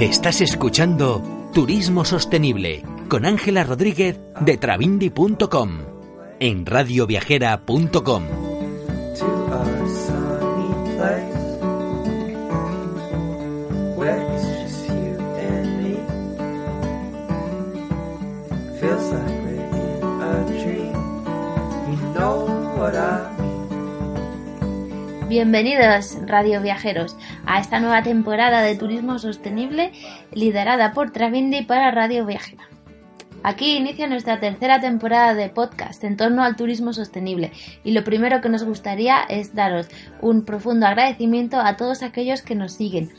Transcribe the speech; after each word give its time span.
Estás 0.00 0.40
escuchando 0.40 1.22
Turismo 1.54 2.04
Sostenible 2.04 2.82
con 3.08 3.24
Ángela 3.24 3.64
Rodríguez 3.64 4.18
de 4.40 4.56
Travindi.com 4.56 5.78
en 6.38 6.66
radioviajera.com. 6.66 8.45
Bienvenidos, 25.36 26.16
Radio 26.24 26.62
Viajeros, 26.62 27.14
a 27.44 27.60
esta 27.60 27.78
nueva 27.78 28.02
temporada 28.02 28.62
de 28.62 28.74
Turismo 28.74 29.18
Sostenible 29.18 29.92
liderada 30.32 30.94
por 30.94 31.10
Travindi 31.10 31.60
para 31.60 31.90
Radio 31.90 32.24
Viajera. 32.24 32.62
Aquí 33.42 33.76
inicia 33.76 34.06
nuestra 34.06 34.40
tercera 34.40 34.80
temporada 34.80 35.34
de 35.34 35.50
podcast 35.50 36.02
en 36.04 36.16
torno 36.16 36.42
al 36.42 36.56
turismo 36.56 36.94
sostenible 36.94 37.52
y 37.84 37.90
lo 37.90 38.02
primero 38.02 38.40
que 38.40 38.48
nos 38.48 38.64
gustaría 38.64 39.24
es 39.28 39.54
daros 39.54 39.88
un 40.22 40.46
profundo 40.46 40.86
agradecimiento 40.86 41.60
a 41.60 41.76
todos 41.76 42.02
aquellos 42.02 42.40
que 42.40 42.54
nos 42.54 42.72
siguen, 42.72 43.12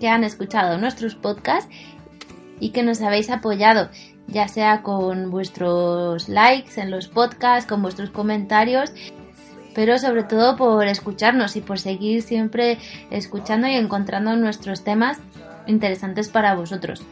que 0.00 0.08
han, 0.08 0.24
escuchado 0.24 0.76
nuestros 0.76 1.14
podcasts 1.14 1.72
y 2.58 2.70
que 2.70 2.82
nos 2.82 3.00
habéis 3.00 3.30
apoyado, 3.30 3.90
ya 4.26 4.48
sea 4.48 4.82
con 4.82 5.30
vuestros 5.30 6.28
likes 6.28 6.80
en 6.80 6.90
los 6.90 7.06
podcasts, 7.06 7.68
con 7.68 7.80
vuestros 7.80 8.10
comentarios 8.10 8.92
pero 9.74 9.98
sobre 9.98 10.24
todo 10.24 10.56
por 10.56 10.86
escucharnos 10.86 11.56
y 11.56 11.60
por 11.60 11.78
seguir 11.78 12.22
siempre 12.22 12.78
escuchando 13.10 13.66
y 13.68 13.74
encontrando 13.74 14.36
nuestros 14.36 14.84
temas 14.84 15.18
interesantes 15.66 16.28
para 16.28 16.54
vosotros. 16.54 17.02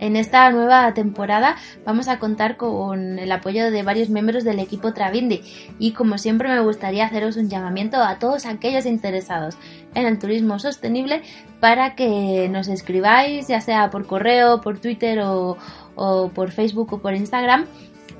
En 0.00 0.16
esta 0.16 0.50
nueva 0.50 0.92
temporada 0.94 1.56
vamos 1.84 2.08
a 2.08 2.18
contar 2.18 2.56
con 2.56 3.18
el 3.18 3.30
apoyo 3.30 3.70
de 3.70 3.82
varios 3.82 4.08
miembros 4.08 4.44
del 4.44 4.58
equipo 4.58 4.94
Travindi 4.94 5.42
y 5.78 5.92
como 5.92 6.16
siempre 6.16 6.48
me 6.48 6.60
gustaría 6.60 7.04
haceros 7.04 7.36
un 7.36 7.50
llamamiento 7.50 7.98
a 7.98 8.18
todos 8.18 8.46
aquellos 8.46 8.86
interesados 8.86 9.58
en 9.94 10.06
el 10.06 10.18
turismo 10.18 10.58
sostenible 10.58 11.22
para 11.60 11.94
que 11.96 12.48
nos 12.50 12.68
escribáis 12.68 13.48
ya 13.48 13.60
sea 13.60 13.90
por 13.90 14.06
correo, 14.06 14.62
por 14.62 14.78
Twitter 14.78 15.20
o, 15.20 15.58
o 15.96 16.30
por 16.30 16.50
Facebook 16.50 16.94
o 16.94 16.98
por 17.00 17.14
Instagram 17.14 17.66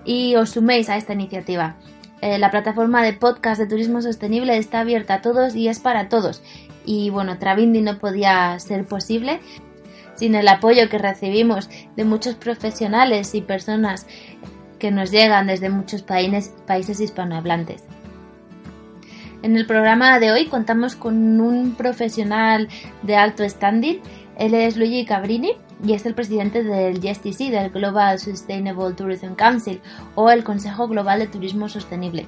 y 0.04 0.36
os 0.36 0.50
suméis 0.50 0.90
a 0.90 0.96
esta 0.96 1.14
iniciativa. 1.14 1.76
Eh, 2.20 2.38
la 2.38 2.50
plataforma 2.50 3.02
de 3.02 3.14
podcast 3.14 3.60
de 3.60 3.66
turismo 3.66 4.02
sostenible 4.02 4.56
está 4.56 4.80
abierta 4.80 5.14
a 5.14 5.22
todos 5.22 5.54
y 5.54 5.68
es 5.68 5.80
para 5.80 6.08
todos. 6.08 6.42
Y 6.84 7.10
bueno, 7.10 7.38
Travindi 7.38 7.80
no 7.80 7.98
podía 7.98 8.58
ser 8.58 8.84
posible 8.84 9.40
sin 10.16 10.34
el 10.34 10.48
apoyo 10.48 10.88
que 10.90 10.98
recibimos 10.98 11.70
de 11.96 12.04
muchos 12.04 12.34
profesionales 12.34 13.34
y 13.34 13.40
personas 13.40 14.06
que 14.78 14.90
nos 14.90 15.10
llegan 15.10 15.46
desde 15.46 15.70
muchos 15.70 16.02
países, 16.02 16.52
países 16.66 17.00
hispanohablantes. 17.00 17.84
En 19.42 19.56
el 19.56 19.66
programa 19.66 20.18
de 20.20 20.30
hoy 20.30 20.46
contamos 20.46 20.96
con 20.96 21.40
un 21.40 21.74
profesional 21.74 22.68
de 23.02 23.16
alto 23.16 23.48
standing. 23.48 24.00
Él 24.36 24.52
es 24.52 24.76
Luigi 24.76 25.06
Cabrini 25.06 25.52
y 25.84 25.94
es 25.94 26.04
el 26.06 26.14
presidente 26.14 26.62
del 26.62 27.00
GSTC, 27.00 27.50
del 27.50 27.70
Global 27.70 28.18
Sustainable 28.18 28.94
Tourism 28.94 29.34
Council 29.34 29.80
o 30.14 30.30
el 30.30 30.44
Consejo 30.44 30.88
Global 30.88 31.18
de 31.20 31.26
Turismo 31.26 31.68
Sostenible. 31.68 32.26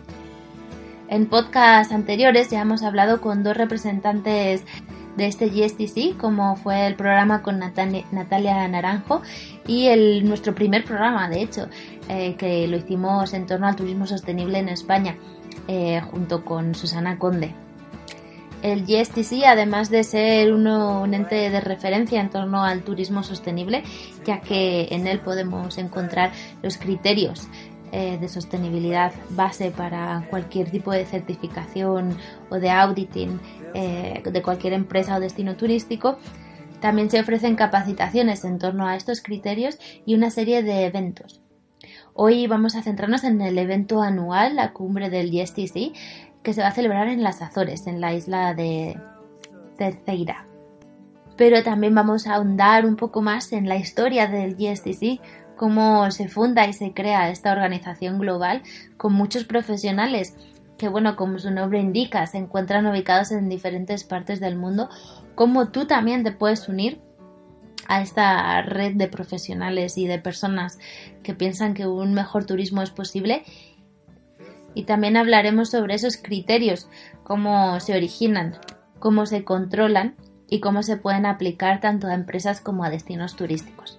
En 1.09 1.27
podcasts 1.27 1.93
anteriores 1.93 2.50
ya 2.50 2.62
hemos 2.62 2.82
hablado 2.82 3.21
con 3.21 3.43
dos 3.43 3.56
representantes 3.56 4.65
de 5.16 5.27
este 5.27 5.50
GSTC, 5.50 6.16
como 6.16 6.56
fue 6.56 6.87
el 6.87 6.94
programa 6.94 7.43
con 7.43 7.60
Natali- 7.60 8.06
Natalia 8.12 8.66
Naranjo 8.66 9.21
y 9.66 9.91
nuestro 10.25 10.54
primer 10.54 10.84
programa, 10.84 11.28
de 11.28 11.43
hecho, 11.43 11.69
eh, 12.09 12.34
que 12.37 12.66
lo 12.66 12.78
hicimos 12.78 13.34
en 13.34 13.47
torno 13.47 13.66
al 13.66 13.77
turismo 13.77 14.06
sostenible 14.06 14.59
en 14.59 14.71
España, 14.71 15.16
eh, 15.69 16.00
junto 16.10 16.47
con 16.47 16.75
Susana 16.75 17.19
Conde. 17.19 17.54
El 18.62 18.87
GSTC, 18.87 19.45
además 19.45 19.91
de 19.91 20.05
ser 20.05 20.53
uno, 20.53 21.03
un 21.03 21.15
ente 21.15 21.50
de 21.50 21.61
referencia 21.61 22.21
en 22.21 22.31
torno 22.31 22.62
al 22.62 22.83
turismo 22.83 23.25
sostenible, 23.25 23.83
ya 24.25 24.41
que 24.41 24.87
en 24.93 25.09
él 25.09 25.19
podemos 25.19 25.78
encontrar 25.78 26.31
los 26.62 26.78
criterios 26.78 27.49
eh, 27.91 28.19
de 28.19 28.28
sostenibilidad 28.28 29.12
base 29.31 29.72
para 29.72 30.27
cualquier 30.31 30.71
tipo 30.71 30.93
de 30.93 31.05
certificación 31.05 32.17
o 32.51 32.61
de 32.61 32.71
auditing 32.71 33.41
eh, 33.75 34.22
de 34.25 34.43
cualquier 34.43 34.75
empresa 34.75 35.17
o 35.17 35.21
destino 35.21 35.56
turístico, 35.56 36.19
también 36.81 37.11
se 37.11 37.21
ofrecen 37.21 37.56
capacitaciones 37.56 38.45
en 38.45 38.59
torno 38.59 38.87
a 38.87 38.97
estos 38.97 39.21
criterios 39.22 39.78
y 40.06 40.15
una 40.15 40.31
serie 40.31 40.62
de 40.62 40.84
eventos. 40.84 41.43
Hoy 42.15 42.47
vamos 42.47 42.77
a 42.77 42.83
centrarnos 42.83 43.25
en 43.25 43.41
el 43.41 43.59
evento 43.59 44.03
anual, 44.03 44.56
la 44.56 44.72
cumbre 44.72 45.11
del 45.11 45.31
GSTC, 45.31 45.93
que 46.42 46.53
se 46.53 46.62
va 46.62 46.69
a 46.69 46.72
celebrar 46.72 47.08
en 47.08 47.22
las 47.22 47.42
Azores, 47.42 47.86
en 47.86 48.00
la 48.00 48.14
isla 48.14 48.54
de 48.54 48.98
Terceira. 49.76 50.47
Pero 51.36 51.62
también 51.62 51.94
vamos 51.94 52.26
a 52.26 52.34
ahondar 52.34 52.86
un 52.86 52.97
poco 52.97 53.22
más 53.22 53.53
en 53.53 53.69
la 53.69 53.76
historia 53.76 54.26
del 54.26 54.56
GSTC, 54.56 55.20
cómo 55.56 56.10
se 56.10 56.28
funda 56.28 56.66
y 56.66 56.72
se 56.72 56.92
crea 56.92 57.30
esta 57.30 57.53
organización 57.53 58.19
global 58.19 58.62
con 58.97 59.12
muchos 59.12 59.44
profesionales 59.44 60.34
que, 60.76 60.88
bueno, 60.88 61.14
como 61.14 61.38
su 61.38 61.50
nombre 61.50 61.78
indica, 61.78 62.26
se 62.26 62.38
encuentran 62.38 62.86
ubicados 62.86 63.30
en 63.30 63.48
diferentes 63.48 64.04
partes 64.04 64.41
del 64.41 64.56
mundo, 64.56 64.88
cómo 65.34 65.69
tú 65.69 65.86
también 65.86 66.24
te 66.24 66.32
puedes 66.32 66.69
unir 66.69 67.00
a 67.86 68.03
esta 68.03 68.62
red 68.62 68.94
de 68.94 69.09
profesionales 69.09 69.98
y 69.98 70.06
de 70.06 70.19
personas 70.19 70.78
que 71.22 71.34
piensan 71.34 71.74
que 71.74 71.86
un 71.86 72.14
mejor 72.14 72.44
turismo 72.44 72.82
es 72.82 72.91
posible 72.91 73.44
y 74.75 74.84
también 74.84 75.16
hablaremos 75.16 75.71
sobre 75.71 75.94
esos 75.94 76.16
criterios, 76.16 76.88
cómo 77.22 77.81
se 77.81 77.94
originan, 77.94 78.56
cómo 78.99 79.27
se 79.27 79.44
controlan 79.44 80.16
y 80.49 80.60
cómo 80.60 80.83
se 80.83 80.97
pueden 80.97 81.27
aplicar 81.27 81.81
tanto 81.81 82.06
a 82.06 82.15
empresas 82.15 82.60
como 82.60 82.84
a 82.84 82.91
destinos 82.91 83.37
turísticos. 83.37 83.99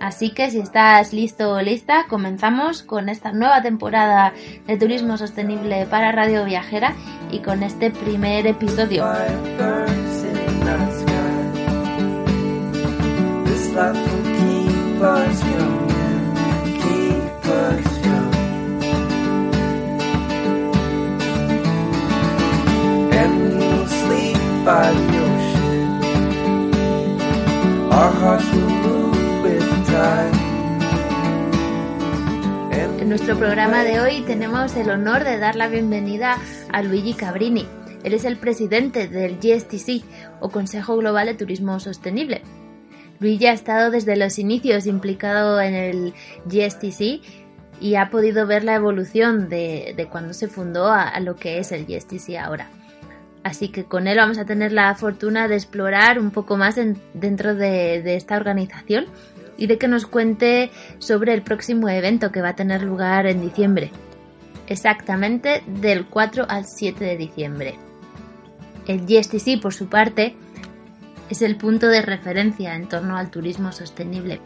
Así 0.00 0.30
que 0.30 0.50
si 0.50 0.60
estás 0.60 1.12
listo 1.12 1.52
o 1.52 1.60
lista, 1.60 2.06
comenzamos 2.08 2.82
con 2.82 3.10
esta 3.10 3.32
nueva 3.32 3.60
temporada 3.60 4.32
de 4.66 4.78
Turismo 4.78 5.18
Sostenible 5.18 5.84
para 5.86 6.10
Radio 6.10 6.46
Viajera 6.46 6.94
y 7.30 7.40
con 7.40 7.62
este 7.62 7.90
primer 7.90 8.46
episodio. 8.46 9.04
En 33.00 33.08
nuestro 33.08 33.38
programa 33.38 33.84
de 33.84 34.00
hoy 34.00 34.20
tenemos 34.26 34.76
el 34.76 34.90
honor 34.90 35.24
de 35.24 35.38
dar 35.38 35.56
la 35.56 35.68
bienvenida 35.68 36.36
a 36.70 36.82
Luigi 36.82 37.14
Cabrini. 37.14 37.66
Él 38.04 38.12
es 38.12 38.26
el 38.26 38.36
presidente 38.36 39.08
del 39.08 39.38
GSTC 39.38 40.04
o 40.40 40.50
Consejo 40.50 40.96
Global 40.98 41.26
de 41.26 41.34
Turismo 41.34 41.80
Sostenible. 41.80 42.42
Luigi 43.18 43.46
ha 43.46 43.52
estado 43.52 43.90
desde 43.90 44.16
los 44.16 44.38
inicios 44.38 44.86
implicado 44.86 45.58
en 45.62 45.74
el 45.74 46.12
GSTC 46.44 47.22
y 47.80 47.94
ha 47.94 48.10
podido 48.10 48.46
ver 48.46 48.64
la 48.64 48.74
evolución 48.74 49.48
de, 49.48 49.94
de 49.96 50.06
cuando 50.06 50.34
se 50.34 50.48
fundó 50.48 50.88
a, 50.88 51.08
a 51.08 51.18
lo 51.20 51.36
que 51.36 51.58
es 51.58 51.72
el 51.72 51.86
GSTC 51.86 52.36
ahora. 52.36 52.68
Así 53.42 53.68
que 53.68 53.84
con 53.84 54.06
él 54.06 54.18
vamos 54.18 54.38
a 54.38 54.44
tener 54.44 54.70
la 54.72 54.94
fortuna 54.94 55.48
de 55.48 55.54
explorar 55.56 56.18
un 56.18 56.30
poco 56.30 56.56
más 56.56 56.76
en- 56.76 57.00
dentro 57.14 57.54
de, 57.54 58.02
de 58.02 58.16
esta 58.16 58.36
organización 58.36 59.06
y 59.56 59.66
de 59.66 59.78
que 59.78 59.88
nos 59.88 60.06
cuente 60.06 60.70
sobre 60.98 61.32
el 61.34 61.42
próximo 61.42 61.88
evento 61.88 62.32
que 62.32 62.42
va 62.42 62.50
a 62.50 62.56
tener 62.56 62.82
lugar 62.82 63.26
en 63.26 63.40
diciembre. 63.40 63.90
Exactamente 64.66 65.62
del 65.66 66.06
4 66.06 66.46
al 66.48 66.64
7 66.66 67.04
de 67.04 67.16
diciembre. 67.16 67.74
El 68.86 69.00
GSTC, 69.06 69.60
por 69.60 69.72
su 69.74 69.88
parte, 69.88 70.36
es 71.28 71.42
el 71.42 71.56
punto 71.56 71.88
de 71.88 72.02
referencia 72.02 72.74
en 72.74 72.88
torno 72.88 73.16
al 73.16 73.30
turismo 73.30 73.72
sostenible. 73.72 74.40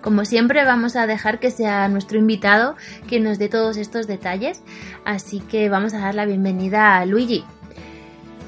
Como 0.00 0.24
siempre 0.24 0.64
vamos 0.64 0.96
a 0.96 1.06
dejar 1.06 1.38
que 1.40 1.50
sea 1.50 1.86
nuestro 1.88 2.18
invitado 2.18 2.74
quien 3.06 3.22
nos 3.22 3.38
dé 3.38 3.48
todos 3.48 3.76
estos 3.76 4.06
detalles, 4.06 4.62
así 5.04 5.40
que 5.40 5.68
vamos 5.68 5.92
a 5.94 5.98
dar 6.00 6.14
la 6.14 6.24
bienvenida 6.26 6.96
a 6.96 7.04
Luigi. 7.06 7.44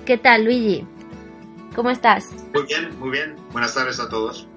¿Qué 0.05 0.19
tal 0.19 0.45
Luigi? 0.45 0.85
¿Cómo 1.77 1.91
estás? 1.91 2.29
Muy 2.53 2.65
bien, 2.67 2.99
muy 2.99 3.11
bien. 3.11 3.37
Buenas 3.53 3.73
tardes 3.75 4.01
a 4.01 4.09
todos. 4.09 4.49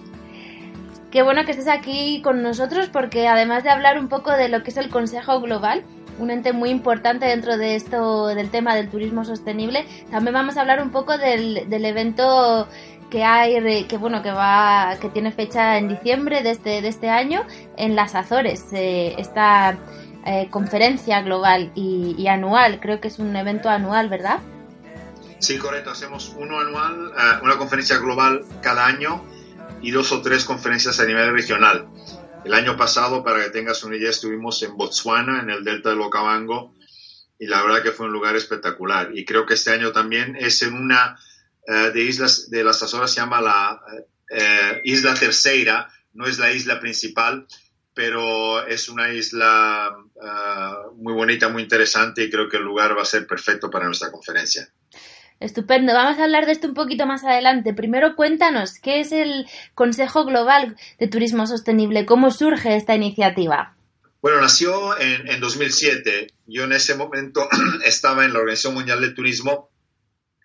Qué 1.11 1.21
bueno 1.21 1.45
que 1.45 1.51
estés 1.51 1.67
aquí 1.67 2.21
con 2.23 2.41
nosotros 2.41 2.89
porque 2.89 3.27
además 3.27 3.63
de 3.63 3.69
hablar 3.69 3.99
un 3.99 4.09
poco 4.09 4.31
de 4.31 4.49
lo 4.49 4.63
que 4.63 4.71
es 4.71 4.77
el 4.77 4.89
Consejo 4.89 5.39
Global, 5.41 5.83
un 6.17 6.31
ente 6.31 6.51
muy 6.51 6.71
importante 6.71 7.27
dentro 7.27 7.57
de 7.57 7.75
esto 7.75 8.27
del 8.27 8.49
tema 8.49 8.75
del 8.75 8.89
turismo 8.89 9.23
sostenible. 9.23 9.85
También 10.09 10.33
vamos 10.33 10.57
a 10.57 10.61
hablar 10.61 10.81
un 10.81 10.89
poco 10.89 11.15
del, 11.17 11.69
del 11.69 11.85
evento 11.85 12.67
que 13.11 13.23
hay 13.23 13.85
que 13.85 13.97
bueno 13.97 14.23
que 14.23 14.31
va 14.31 14.97
que 14.99 15.09
tiene 15.09 15.31
fecha 15.31 15.77
en 15.77 15.87
diciembre 15.89 16.41
de 16.41 16.49
este 16.49 16.81
de 16.81 16.87
este 16.87 17.07
año 17.07 17.43
en 17.77 17.95
las 17.95 18.15
Azores 18.15 18.65
eh, 18.73 19.13
esta 19.19 19.77
eh, 20.25 20.47
conferencia 20.49 21.21
global 21.21 21.71
y, 21.75 22.15
y, 22.17 22.27
anual 22.27 22.79
creo 22.79 22.99
que 22.99 23.09
es 23.09 23.19
un 23.19 23.35
evento 23.35 23.69
anual 23.69 24.09
verdad 24.09 24.39
sí 25.45 25.59
correcto. 25.59 25.91
Hacemos 25.91 26.33
uno 26.35 26.59
anual 26.59 27.07
uh, 27.07 27.43
una 27.43 27.57
conferencia 27.57 27.97
global 27.99 28.43
cada 28.63 28.87
año 28.87 29.23
y 29.81 29.91
dos 29.91 30.11
o 30.11 30.21
tres 30.21 30.43
conferencias 30.43 30.99
a 30.99 31.05
nivel 31.05 31.31
regional. 31.31 31.87
El 32.43 32.53
año 32.53 32.75
pasado 32.75 33.23
para 33.23 33.43
que 33.43 33.51
tengas 33.51 33.83
una 33.83 33.95
idea 33.95 34.09
estuvimos 34.09 34.61
en 34.63 34.75
Botswana 34.75 35.41
en 35.41 35.51
el 35.51 35.63
delta 35.63 35.89
del 35.89 36.01
Okavango 36.01 36.73
y 37.37 37.45
la 37.45 37.61
verdad 37.61 37.83
que 37.83 37.91
fue 37.91 38.07
un 38.07 38.13
lugar 38.13 38.35
espectacular. 38.35 39.11
Y 39.13 39.23
creo 39.23 39.45
que 39.45 39.53
este 39.53 39.71
año 39.71 39.91
también 39.91 40.35
es 40.35 40.63
en 40.63 40.73
una 40.73 41.19
uh, 41.67 41.91
de 41.93 42.01
islas 42.01 42.49
de 42.49 42.63
las 42.63 42.81
Azores 42.81 43.11
se 43.11 43.21
llama 43.21 43.39
la 43.39 43.79
uh, 43.85 44.79
isla 44.83 45.13
tercera, 45.13 45.91
no 46.13 46.25
es 46.25 46.39
la 46.39 46.51
isla 46.51 46.79
principal, 46.79 47.45
pero 47.93 48.65
es 48.65 48.89
una 48.89 49.13
isla 49.13 49.95
muy 50.97 51.13
bonita, 51.13 51.47
muy 51.47 51.63
interesante 51.63 52.23
y 52.23 52.29
creo 52.29 52.49
que 52.49 52.57
el 52.57 52.63
lugar 52.63 52.97
va 52.97 53.03
a 53.03 53.05
ser 53.05 53.25
perfecto 53.25 53.69
para 53.69 53.85
nuestra 53.85 54.11
conferencia. 54.11 54.67
Estupendo, 55.39 55.93
vamos 55.93 56.17
a 56.17 56.23
hablar 56.23 56.45
de 56.45 56.53
esto 56.53 56.67
un 56.67 56.73
poquito 56.73 57.05
más 57.05 57.23
adelante. 57.23 57.73
Primero 57.73 58.15
cuéntanos, 58.15 58.79
¿qué 58.81 59.01
es 59.01 59.11
el 59.11 59.45
Consejo 59.73 60.25
Global 60.25 60.77
de 60.97 61.07
Turismo 61.07 61.45
Sostenible? 61.45 62.05
¿Cómo 62.05 62.31
surge 62.31 62.75
esta 62.75 62.95
iniciativa? 62.95 63.75
Bueno, 64.21 64.41
nació 64.41 64.97
en, 64.97 65.27
en 65.27 65.39
2007. 65.39 66.27
Yo 66.47 66.63
en 66.63 66.71
ese 66.71 66.95
momento 66.95 67.47
estaba 67.85 68.25
en 68.25 68.33
la 68.33 68.39
Organización 68.39 68.75
Mundial 68.75 69.01
de 69.01 69.11
Turismo, 69.11 69.69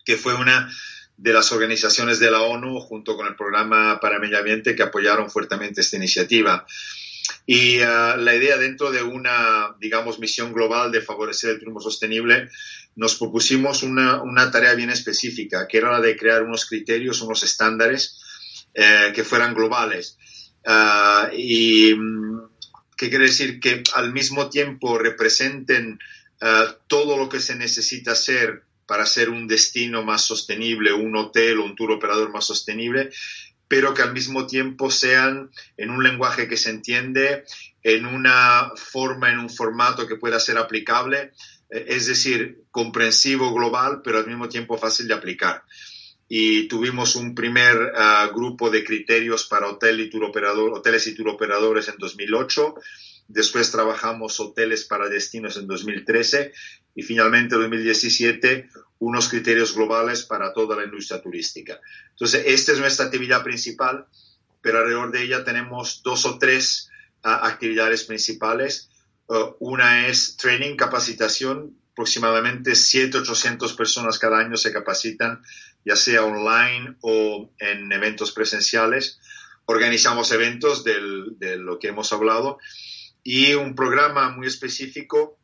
que 0.04 0.16
fue 0.16 0.34
una 0.34 0.68
de 1.16 1.32
las 1.34 1.52
organizaciones 1.52 2.18
de 2.18 2.30
la 2.30 2.40
ONU 2.40 2.80
junto 2.80 3.14
con 3.14 3.26
el 3.26 3.36
programa 3.36 4.00
para 4.00 4.18
medio 4.18 4.38
ambiente 4.38 4.74
que 4.74 4.82
apoyaron 4.82 5.30
fuertemente 5.30 5.82
esta 5.82 5.96
iniciativa. 5.96 6.66
Y 7.46 7.80
uh, 7.80 8.16
la 8.16 8.34
idea 8.34 8.56
dentro 8.56 8.90
de 8.90 9.02
una, 9.02 9.74
digamos, 9.80 10.18
misión 10.18 10.52
global 10.52 10.90
de 10.90 11.00
favorecer 11.00 11.50
el 11.50 11.58
turismo 11.58 11.80
sostenible, 11.80 12.48
nos 12.96 13.16
propusimos 13.16 13.82
una, 13.82 14.22
una 14.22 14.50
tarea 14.50 14.74
bien 14.74 14.90
específica, 14.90 15.66
que 15.66 15.78
era 15.78 15.92
la 15.92 16.00
de 16.00 16.16
crear 16.16 16.42
unos 16.42 16.66
criterios, 16.66 17.22
unos 17.22 17.42
estándares 17.42 18.20
eh, 18.74 19.12
que 19.14 19.24
fueran 19.24 19.54
globales. 19.54 20.18
Uh, 20.66 21.34
y 21.34 21.94
qué 22.96 23.08
quiere 23.08 23.26
decir 23.26 23.60
que 23.60 23.82
al 23.94 24.12
mismo 24.12 24.50
tiempo 24.50 24.98
representen 24.98 25.98
todo 26.86 27.18
lo 27.18 27.28
que 27.28 27.38
se 27.38 27.54
necesita 27.54 28.12
hacer 28.12 28.62
para 28.90 29.06
ser 29.06 29.30
un 29.30 29.46
destino 29.46 30.02
más 30.02 30.24
sostenible, 30.24 30.92
un 30.92 31.14
hotel 31.14 31.60
o 31.60 31.64
un 31.64 31.76
tour 31.76 31.92
operador 31.92 32.32
más 32.32 32.44
sostenible, 32.44 33.10
pero 33.70 33.94
que 33.94 34.02
al 34.02 34.12
mismo 34.12 34.48
tiempo 34.48 34.90
sean 34.90 35.48
en 35.76 35.90
un 35.90 36.02
lenguaje 36.02 36.48
que 36.48 36.56
se 36.56 36.70
entiende, 36.70 37.44
en 37.84 38.04
una 38.04 38.72
forma, 38.74 39.30
en 39.30 39.38
un 39.38 39.48
formato 39.48 40.08
que 40.08 40.16
pueda 40.16 40.40
ser 40.40 40.58
aplicable, 40.58 41.30
es 41.70 42.06
decir, 42.06 42.64
comprensivo, 42.72 43.54
global, 43.54 44.00
pero 44.02 44.18
al 44.18 44.26
mismo 44.26 44.48
tiempo 44.48 44.76
fácil 44.76 45.06
de 45.06 45.14
aplicar. 45.14 45.62
Y 46.28 46.66
tuvimos 46.66 47.14
un 47.14 47.32
primer 47.32 47.76
uh, 47.76 48.34
grupo 48.34 48.70
de 48.70 48.82
criterios 48.82 49.46
para 49.46 49.68
hotel 49.68 50.00
y 50.00 50.10
tour 50.10 50.24
operador, 50.24 50.72
hoteles 50.72 51.06
y 51.06 51.14
tour 51.14 51.28
operadores 51.28 51.86
en 51.86 51.94
2008. 51.96 52.74
Después 53.28 53.70
trabajamos 53.70 54.40
hoteles 54.40 54.84
para 54.84 55.08
destinos 55.08 55.56
en 55.56 55.68
2013 55.68 56.52
y 56.94 57.02
finalmente 57.02 57.54
en 57.54 57.62
2017 57.62 58.68
unos 58.98 59.28
criterios 59.28 59.74
globales 59.74 60.24
para 60.24 60.52
toda 60.52 60.76
la 60.76 60.84
industria 60.84 61.22
turística. 61.22 61.80
Entonces, 62.10 62.44
esta 62.46 62.72
es 62.72 62.78
nuestra 62.78 63.06
actividad 63.06 63.42
principal, 63.42 64.06
pero 64.60 64.78
alrededor 64.78 65.10
de 65.10 65.22
ella 65.22 65.44
tenemos 65.44 66.02
dos 66.02 66.26
o 66.26 66.38
tres 66.38 66.90
uh, 67.24 67.28
actividades 67.28 68.04
principales. 68.04 68.90
Uh, 69.26 69.54
una 69.58 70.06
es 70.08 70.36
training, 70.36 70.76
capacitación. 70.76 71.76
Aproximadamente 71.92 72.72
700-800 72.72 73.76
personas 73.76 74.18
cada 74.18 74.38
año 74.38 74.56
se 74.56 74.72
capacitan, 74.72 75.42
ya 75.84 75.96
sea 75.96 76.24
online 76.24 76.96
o 77.00 77.50
en 77.58 77.90
eventos 77.90 78.32
presenciales. 78.32 79.18
Organizamos 79.64 80.30
eventos 80.32 80.84
de 80.84 81.56
lo 81.56 81.78
que 81.78 81.88
hemos 81.88 82.12
hablado 82.12 82.58
y 83.22 83.54
un 83.54 83.74
programa 83.74 84.30
muy 84.30 84.46
específico 84.46 85.39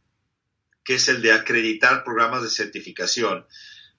que 0.86 0.94
es 0.94 1.08
el 1.08 1.20
de 1.20 1.32
acreditar 1.32 2.04
programas 2.04 2.44
de 2.44 2.48
certificación. 2.48 3.44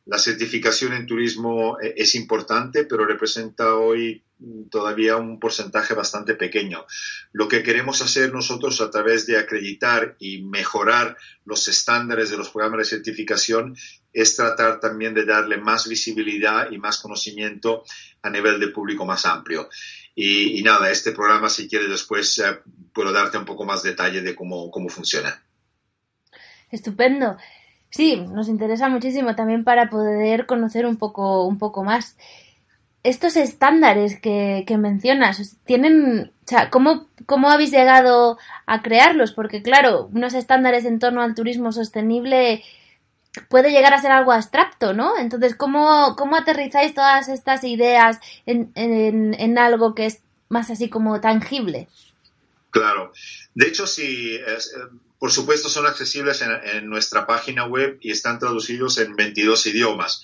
La 0.05 0.17
certificación 0.17 0.93
en 0.93 1.05
turismo 1.05 1.77
eh, 1.81 1.93
es 1.97 2.15
importante, 2.15 2.85
pero 2.85 3.05
representa 3.05 3.75
hoy 3.75 4.23
todavía 4.71 5.17
un 5.17 5.37
porcentaje 5.37 5.93
bastante 5.93 6.35
pequeño. 6.35 6.85
Lo 7.33 7.49
que 7.49 7.61
queremos 7.61 8.01
hacer 8.01 8.31
nosotros 8.31 8.79
a 8.79 8.89
través 8.89 9.25
de 9.25 9.37
acreditar 9.37 10.15
y 10.19 10.43
mejorar 10.43 11.17
los 11.43 11.67
estándares 11.67 12.29
de 12.29 12.37
los 12.37 12.51
programas 12.51 12.79
de 12.79 12.95
certificación 12.97 13.75
es 14.13 14.35
tratar 14.37 14.79
también 14.79 15.13
de 15.13 15.25
darle 15.25 15.57
más 15.57 15.89
visibilidad 15.89 16.71
y 16.71 16.77
más 16.77 16.99
conocimiento 16.99 17.83
a 18.21 18.29
nivel 18.29 18.61
de 18.61 18.69
público 18.69 19.05
más 19.05 19.25
amplio. 19.25 19.67
Y, 20.15 20.57
y 20.57 20.63
nada, 20.63 20.89
este 20.89 21.11
programa, 21.11 21.49
si 21.49 21.67
quieres, 21.67 21.89
después 21.89 22.37
eh, 22.39 22.59
puedo 22.93 23.11
darte 23.11 23.37
un 23.37 23.45
poco 23.45 23.65
más 23.65 23.83
detalle 23.83 24.21
de 24.21 24.35
cómo, 24.35 24.71
cómo 24.71 24.87
funciona. 24.87 25.43
Estupendo. 26.71 27.37
Sí, 27.89 28.17
nos 28.17 28.49
interesa 28.49 28.89
muchísimo 28.89 29.35
también 29.35 29.63
para 29.63 29.89
poder 29.89 30.45
conocer 30.45 30.85
un 30.85 30.97
poco, 30.97 31.45
un 31.45 31.57
poco 31.57 31.83
más. 31.83 32.17
Estos 33.03 33.37
estándares 33.37 34.19
que, 34.19 34.65
que 34.67 34.77
mencionas, 34.77 35.57
tienen, 35.65 36.31
o 36.43 36.47
sea, 36.47 36.69
¿cómo, 36.69 37.07
¿cómo 37.25 37.49
habéis 37.49 37.71
llegado 37.71 38.37
a 38.65 38.81
crearlos? 38.81 39.31
Porque 39.31 39.61
claro, 39.61 40.09
unos 40.13 40.33
estándares 40.33 40.83
en 40.83 40.99
torno 40.99 41.21
al 41.21 41.35
turismo 41.35 41.71
sostenible 41.71 42.63
puede 43.49 43.71
llegar 43.71 43.93
a 43.93 44.01
ser 44.01 44.11
algo 44.11 44.31
abstracto, 44.33 44.93
¿no? 44.93 45.17
Entonces, 45.17 45.55
¿cómo, 45.55 46.15
cómo 46.17 46.35
aterrizáis 46.35 46.93
todas 46.93 47.29
estas 47.29 47.63
ideas 47.63 48.19
en, 48.45 48.71
en, 48.75 49.35
en 49.39 49.57
algo 49.57 49.95
que 49.95 50.07
es 50.07 50.21
más 50.49 50.69
así 50.69 50.89
como 50.89 51.21
tangible? 51.21 51.87
Claro. 52.71 53.11
De 53.53 53.67
hecho, 53.67 53.87
sí, 53.87 54.35
es, 54.35 54.75
por 55.19 55.31
supuesto 55.31 55.69
son 55.69 55.85
accesibles 55.85 56.41
en, 56.41 56.89
nuestra 56.89 57.25
página 57.25 57.65
web 57.65 57.97
y 58.01 58.11
están 58.11 58.39
traducidos 58.39 58.97
en 58.99 59.15
22 59.15 59.65
idiomas, 59.67 60.23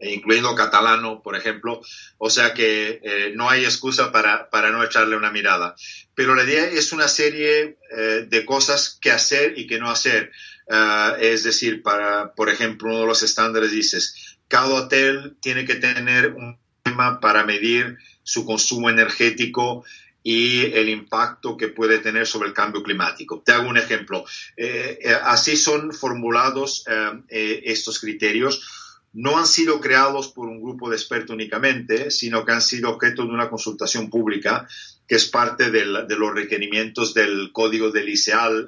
incluyendo 0.00 0.54
catalano, 0.54 1.22
por 1.22 1.36
ejemplo. 1.36 1.80
O 2.18 2.28
sea 2.28 2.52
que 2.52 3.00
eh, 3.02 3.32
no 3.34 3.48
hay 3.48 3.64
excusa 3.64 4.12
para, 4.12 4.50
para, 4.50 4.70
no 4.70 4.84
echarle 4.84 5.16
una 5.16 5.30
mirada. 5.30 5.74
Pero 6.14 6.34
la 6.34 6.44
idea 6.44 6.66
es 6.66 6.92
una 6.92 7.08
serie 7.08 7.78
eh, 7.96 8.26
de 8.28 8.44
cosas 8.44 8.98
que 9.00 9.10
hacer 9.10 9.58
y 9.58 9.66
que 9.66 9.78
no 9.78 9.90
hacer. 9.90 10.30
Uh, 10.66 11.20
es 11.20 11.44
decir, 11.44 11.82
para, 11.82 12.32
por 12.34 12.48
ejemplo, 12.48 12.88
uno 12.88 13.00
de 13.00 13.06
los 13.06 13.22
estándares 13.22 13.70
dices, 13.70 14.38
cada 14.48 14.72
hotel 14.74 15.36
tiene 15.42 15.66
que 15.66 15.74
tener 15.74 16.32
un 16.32 16.58
sistema 16.82 17.20
para 17.20 17.44
medir 17.44 17.98
su 18.22 18.46
consumo 18.46 18.88
energético 18.88 19.84
y 20.26 20.72
el 20.72 20.88
impacto 20.88 21.54
que 21.54 21.68
puede 21.68 21.98
tener 21.98 22.26
sobre 22.26 22.48
el 22.48 22.54
cambio 22.54 22.82
climático. 22.82 23.42
Te 23.44 23.52
hago 23.52 23.68
un 23.68 23.76
ejemplo. 23.76 24.24
Eh, 24.56 24.98
eh, 25.02 25.16
así 25.22 25.54
son 25.54 25.92
formulados 25.92 26.84
eh, 27.28 27.60
estos 27.64 28.00
criterios. 28.00 28.96
No 29.12 29.38
han 29.38 29.46
sido 29.46 29.80
creados 29.80 30.28
por 30.28 30.48
un 30.48 30.62
grupo 30.62 30.88
de 30.88 30.96
expertos 30.96 31.34
únicamente, 31.34 32.10
sino 32.10 32.44
que 32.44 32.52
han 32.52 32.62
sido 32.62 32.90
objeto 32.90 33.22
de 33.22 33.28
una 33.28 33.50
consultación 33.50 34.08
pública 34.08 34.66
que 35.06 35.16
es 35.16 35.26
parte 35.26 35.70
del, 35.70 36.08
de 36.08 36.16
los 36.16 36.34
requerimientos 36.34 37.12
del 37.12 37.52
código 37.52 37.90
del 37.90 38.08
ICEAL, 38.08 38.66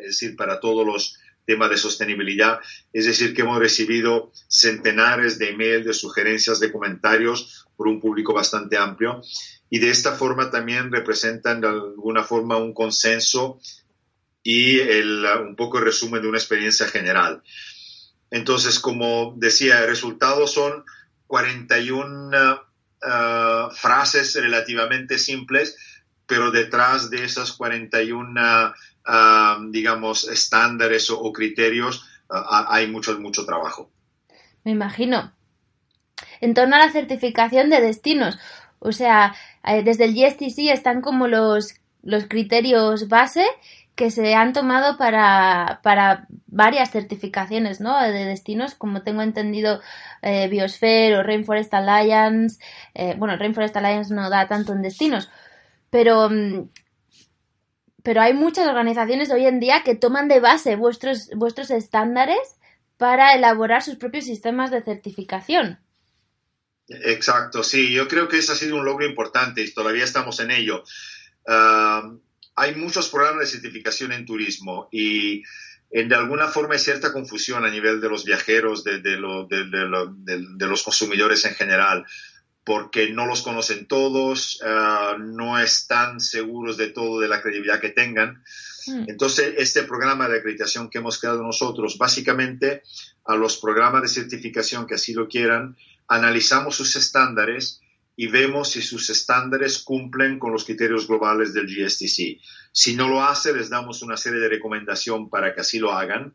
es 0.00 0.06
decir, 0.08 0.36
para 0.36 0.60
todos 0.60 0.86
los 0.86 1.18
temas 1.46 1.70
de 1.70 1.78
sostenibilidad. 1.78 2.60
Es 2.92 3.06
decir, 3.06 3.34
que 3.34 3.40
hemos 3.40 3.58
recibido 3.58 4.30
centenares 4.46 5.38
de 5.38 5.48
emails, 5.48 5.86
de 5.86 5.94
sugerencias, 5.94 6.60
de 6.60 6.70
comentarios 6.70 7.66
por 7.74 7.88
un 7.88 7.98
público 7.98 8.34
bastante 8.34 8.76
amplio 8.76 9.22
y 9.70 9.78
de 9.78 9.90
esta 9.90 10.12
forma 10.12 10.50
también 10.50 10.90
representan 10.90 11.60
de 11.60 11.68
alguna 11.68 12.24
forma 12.24 12.56
un 12.56 12.72
consenso 12.72 13.60
y 14.42 14.80
el, 14.80 15.24
un 15.46 15.56
poco 15.56 15.78
el 15.78 15.84
resumen 15.84 16.22
de 16.22 16.28
una 16.28 16.38
experiencia 16.38 16.86
general. 16.88 17.42
Entonces, 18.30 18.78
como 18.78 19.34
decía, 19.36 19.80
el 19.80 19.88
resultado 19.88 20.46
son 20.46 20.84
41 21.26 22.54
uh, 22.54 23.70
frases 23.72 24.34
relativamente 24.34 25.18
simples, 25.18 25.76
pero 26.26 26.50
detrás 26.50 27.10
de 27.10 27.24
esas 27.24 27.52
41, 27.52 28.74
uh, 29.06 29.70
digamos, 29.70 30.28
estándares 30.28 31.10
o, 31.10 31.20
o 31.20 31.32
criterios 31.32 32.06
uh, 32.30 32.66
hay 32.68 32.86
mucho, 32.86 33.18
mucho 33.18 33.44
trabajo. 33.44 33.90
Me 34.64 34.72
imagino. 34.72 35.34
En 36.40 36.54
torno 36.54 36.76
a 36.76 36.80
la 36.80 36.92
certificación 36.92 37.70
de 37.70 37.80
destinos, 37.80 38.38
o 38.80 38.92
sea, 38.92 39.34
eh, 39.64 39.82
desde 39.82 40.04
el 40.04 40.14
GSTC 40.14 40.70
están 40.70 41.00
como 41.00 41.26
los, 41.26 41.74
los 42.02 42.26
criterios 42.26 43.08
base 43.08 43.44
que 43.98 44.12
se 44.12 44.34
han 44.34 44.52
tomado 44.52 44.96
para, 44.96 45.80
para 45.82 46.28
varias 46.46 46.92
certificaciones 46.92 47.80
¿no? 47.80 48.00
de 48.00 48.26
destinos, 48.26 48.76
como 48.76 49.02
tengo 49.02 49.22
entendido 49.22 49.80
eh, 50.22 50.46
Biosphere 50.46 51.16
o 51.16 51.24
Rainforest 51.24 51.74
Alliance. 51.74 52.60
Eh, 52.94 53.16
bueno, 53.18 53.36
Rainforest 53.36 53.76
Alliance 53.76 54.14
no 54.14 54.30
da 54.30 54.46
tanto 54.46 54.72
en 54.72 54.82
destinos, 54.82 55.28
pero, 55.90 56.30
mm, 56.30 56.68
pero 58.04 58.20
hay 58.20 58.34
muchas 58.34 58.68
organizaciones 58.68 59.32
hoy 59.32 59.46
en 59.46 59.58
día 59.58 59.82
que 59.84 59.96
toman 59.96 60.28
de 60.28 60.38
base 60.38 60.76
vuestros, 60.76 61.30
vuestros 61.34 61.72
estándares 61.72 62.56
para 62.98 63.34
elaborar 63.34 63.82
sus 63.82 63.96
propios 63.96 64.26
sistemas 64.26 64.70
de 64.70 64.82
certificación. 64.82 65.80
Exacto, 66.88 67.62
sí, 67.62 67.92
yo 67.92 68.08
creo 68.08 68.28
que 68.28 68.38
ese 68.38 68.52
ha 68.52 68.56
sido 68.56 68.76
un 68.76 68.84
logro 68.84 69.06
importante 69.06 69.62
y 69.62 69.70
todavía 69.72 70.04
estamos 70.04 70.40
en 70.40 70.50
ello. 70.50 70.84
Ah, 71.46 72.10
hay 72.56 72.74
muchos 72.74 73.08
programas 73.08 73.40
de 73.40 73.58
certificación 73.58 74.12
en 74.12 74.26
turismo 74.26 74.88
y 74.90 75.42
en, 75.90 76.08
de 76.08 76.14
alguna 76.16 76.48
forma 76.48 76.74
hay 76.74 76.80
cierta 76.80 77.12
confusión 77.12 77.64
a 77.64 77.70
nivel 77.70 78.00
de 78.00 78.08
los 78.08 78.24
viajeros, 78.24 78.84
de, 78.84 79.00
de, 79.00 79.16
de, 79.16 80.66
los 80.66 80.82
consumidores 80.82 81.44
en 81.44 81.54
general, 81.54 82.04
porque 82.64 83.10
no 83.10 83.26
los 83.26 83.42
conocen 83.42 83.86
todos, 83.86 84.60
ah, 84.64 85.16
no 85.18 85.58
están 85.58 86.20
seguros 86.20 86.78
de 86.78 86.88
todo, 86.88 87.20
de 87.20 87.28
la 87.28 87.42
credibilidad 87.42 87.80
que 87.80 87.90
tengan. 87.90 88.42
Hmm. 88.86 89.04
Entonces, 89.08 89.54
este 89.58 89.82
programa 89.84 90.28
de 90.28 90.38
acreditación 90.38 90.88
que 90.88 90.98
hemos 90.98 91.18
creado 91.18 91.42
nosotros, 91.42 91.98
básicamente 91.98 92.82
a 93.24 93.36
los 93.36 93.58
programas 93.58 94.02
de 94.02 94.08
certificación 94.08 94.86
que 94.86 94.94
así 94.94 95.12
lo 95.12 95.28
quieran, 95.28 95.76
analizamos 96.08 96.76
sus 96.76 96.96
estándares 96.96 97.80
y 98.16 98.26
vemos 98.26 98.72
si 98.72 98.82
sus 98.82 99.10
estándares 99.10 99.78
cumplen 99.78 100.40
con 100.40 100.50
los 100.50 100.64
criterios 100.64 101.06
globales 101.06 101.54
del 101.54 101.66
GSTC. 101.66 102.40
Si 102.72 102.96
no 102.96 103.08
lo 103.08 103.22
hace, 103.22 103.54
les 103.54 103.70
damos 103.70 104.02
una 104.02 104.16
serie 104.16 104.40
de 104.40 104.48
recomendaciones 104.48 105.28
para 105.30 105.54
que 105.54 105.60
así 105.60 105.78
lo 105.78 105.92
hagan. 105.92 106.34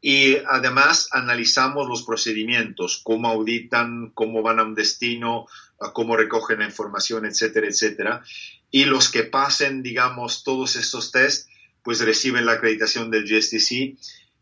Y 0.00 0.36
además 0.48 1.08
analizamos 1.12 1.88
los 1.88 2.02
procedimientos, 2.02 3.00
cómo 3.04 3.28
auditan, 3.28 4.10
cómo 4.14 4.42
van 4.42 4.58
a 4.58 4.64
un 4.64 4.74
destino, 4.74 5.46
cómo 5.92 6.16
recogen 6.16 6.60
la 6.60 6.64
información, 6.64 7.26
etcétera, 7.26 7.68
etcétera. 7.68 8.22
Y 8.70 8.84
los 8.84 9.08
que 9.10 9.22
pasen, 9.24 9.82
digamos, 9.82 10.42
todos 10.42 10.76
estos 10.76 11.12
test, 11.12 11.48
pues 11.82 12.00
reciben 12.00 12.44
la 12.44 12.52
acreditación 12.52 13.10
del 13.10 13.24
GSTC 13.24 13.96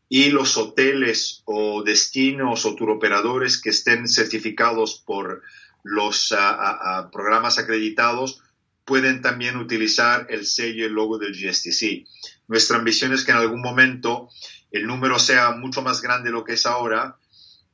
y 0.09 0.31
los 0.31 0.57
hoteles 0.57 1.43
o 1.45 1.83
destinos 1.83 2.65
o 2.65 2.75
turoperadores 2.75 3.61
que 3.61 3.71
estén 3.71 4.09
certificados 4.09 5.03
por 5.05 5.43
los 5.83 6.35
programas 7.13 7.59
acreditados 7.59 8.43
pueden 8.85 9.21
también 9.21 9.57
utilizar 9.57 10.27
el 10.31 10.47
sello 10.47 10.85
y 10.85 10.87
el 10.87 10.93
logo 10.93 11.19
del 11.19 11.33
GSTC. 11.33 12.07
Nuestra 12.47 12.79
ambición 12.79 13.13
es 13.13 13.25
que 13.25 13.33
en 13.33 13.39
algún 13.39 13.61
momento 13.61 14.29
el 14.71 14.87
número 14.87 15.19
sea 15.19 15.51
mucho 15.53 15.83
más 15.83 16.01
grande 16.01 16.29
de 16.29 16.35
lo 16.35 16.45
que 16.45 16.55
es 16.55 16.67
ahora 16.67 17.17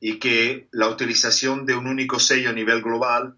y 0.00 0.18
que 0.18 0.68
la 0.72 0.88
utilización 0.88 1.66
de 1.66 1.74
un 1.74 1.86
único 1.86 2.18
sello 2.18 2.50
a 2.50 2.54
nivel 2.54 2.82
global 2.82 3.36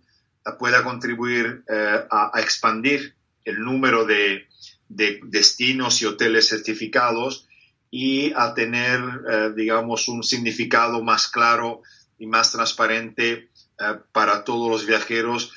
pueda 0.58 0.84
contribuir 0.84 1.64
eh, 1.68 2.04
a, 2.10 2.32
expandir 2.40 3.14
el 3.44 3.60
número 3.60 4.04
de, 4.04 4.46
destinos 4.88 6.00
y 6.02 6.06
hoteles 6.06 6.48
certificados 6.48 7.48
y 7.96 8.32
a 8.34 8.54
tener, 8.54 9.00
eh, 9.30 9.52
digamos, 9.54 10.08
un 10.08 10.24
significado 10.24 11.00
más 11.04 11.28
claro 11.28 11.82
y 12.18 12.26
más 12.26 12.50
transparente 12.50 13.50
eh, 13.78 13.84
para 14.10 14.42
todos 14.42 14.68
los 14.68 14.84
viajeros 14.84 15.52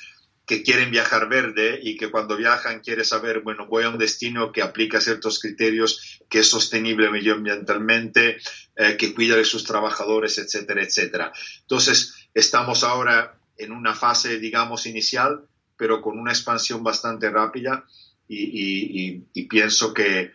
que 0.46 0.62
quieren 0.62 0.92
viajar 0.92 1.28
verde 1.28 1.80
y 1.82 1.96
que 1.96 2.12
cuando 2.12 2.36
viajan 2.36 2.78
quiere 2.78 3.02
saber, 3.02 3.40
bueno, 3.40 3.66
voy 3.66 3.82
a 3.82 3.88
un 3.88 3.98
destino 3.98 4.52
que 4.52 4.62
aplica 4.62 5.00
ciertos 5.00 5.40
criterios, 5.40 6.20
que 6.28 6.38
es 6.38 6.48
sostenible 6.48 7.10
medioambientalmente, 7.10 8.36
eh, 8.76 8.96
que 8.96 9.12
cuida 9.14 9.34
de 9.34 9.44
sus 9.44 9.64
trabajadores, 9.64 10.38
etcétera, 10.38 10.84
etcétera. 10.84 11.32
Entonces, 11.62 12.28
estamos 12.34 12.84
ahora 12.84 13.36
en 13.56 13.72
una 13.72 13.96
fase, 13.96 14.38
digamos, 14.38 14.86
inicial, 14.86 15.48
pero 15.76 16.00
con 16.00 16.16
una 16.16 16.30
expansión 16.30 16.84
bastante 16.84 17.30
rápida 17.30 17.84
y, 18.28 19.22
pienso 19.48 19.92
que, 19.92 20.30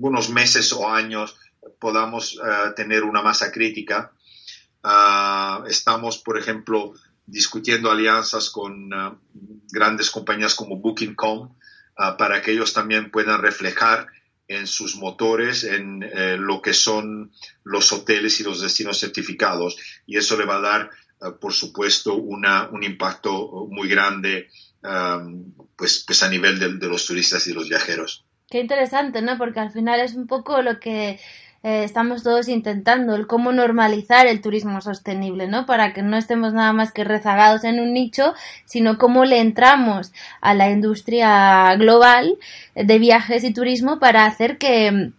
unos 0.00 0.30
meses 0.30 0.72
o 0.72 0.88
años 0.88 1.36
podamos 1.78 2.34
eh, 2.34 2.72
tener 2.74 3.04
una 3.04 3.22
masa 3.22 3.52
crítica 3.52 4.12
Ah, 4.82 5.64
estamos, 5.68 6.18
por 6.18 6.38
ejemplo, 6.38 6.94
discutiendo 7.26 7.90
alianzas 7.90 8.50
con 8.50 8.92
ah, 8.94 9.18
grandes 9.70 10.10
compañías 10.10 10.54
como 10.54 10.76
Booking.com 10.76 11.54
ah, 11.96 12.16
para 12.16 12.40
que 12.40 12.52
ellos 12.52 12.72
también 12.72 13.10
puedan 13.10 13.42
reflejar 13.42 14.06
en 14.48 14.66
sus 14.66 14.96
motores 14.96 15.64
en 15.64 16.02
eh, 16.02 16.36
lo 16.38 16.60
que 16.60 16.72
son 16.72 17.32
los 17.62 17.92
hoteles 17.92 18.40
y 18.40 18.44
los 18.44 18.60
destinos 18.60 18.98
certificados. 18.98 19.76
Y 20.06 20.16
eso 20.16 20.36
le 20.36 20.44
va 20.44 20.56
a 20.56 20.60
dar, 20.60 20.90
por 21.40 21.52
supuesto, 21.52 22.14
una, 22.14 22.68
un 22.70 22.82
impacto 22.82 23.68
muy 23.68 23.88
grande 23.88 24.48
pues, 25.76 26.02
pues 26.06 26.22
a 26.22 26.30
nivel 26.30 26.58
de 26.58 26.88
los 26.88 27.06
turistas 27.06 27.46
y 27.46 27.52
los 27.52 27.68
viajeros. 27.68 28.24
Qué 28.50 28.58
interesante, 28.58 29.22
¿no? 29.22 29.38
Porque 29.38 29.60
al 29.60 29.70
final 29.70 30.00
es 30.00 30.16
un 30.16 30.26
poco 30.26 30.60
lo 30.60 30.80
que 30.80 31.20
eh, 31.62 31.84
estamos 31.84 32.24
todos 32.24 32.48
intentando, 32.48 33.14
el 33.14 33.28
cómo 33.28 33.52
normalizar 33.52 34.26
el 34.26 34.40
turismo 34.40 34.80
sostenible, 34.80 35.46
¿no? 35.46 35.66
Para 35.66 35.92
que 35.92 36.02
no 36.02 36.16
estemos 36.16 36.52
nada 36.52 36.72
más 36.72 36.90
que 36.90 37.04
rezagados 37.04 37.62
en 37.62 37.78
un 37.78 37.92
nicho, 37.92 38.34
sino 38.64 38.98
cómo 38.98 39.24
le 39.24 39.38
entramos 39.38 40.12
a 40.40 40.54
la 40.54 40.68
industria 40.68 41.76
global 41.76 42.38
de 42.74 42.98
viajes 42.98 43.44
y 43.44 43.54
turismo 43.54 44.00
para 44.00 44.24
hacer 44.24 44.58
que, 44.58 45.12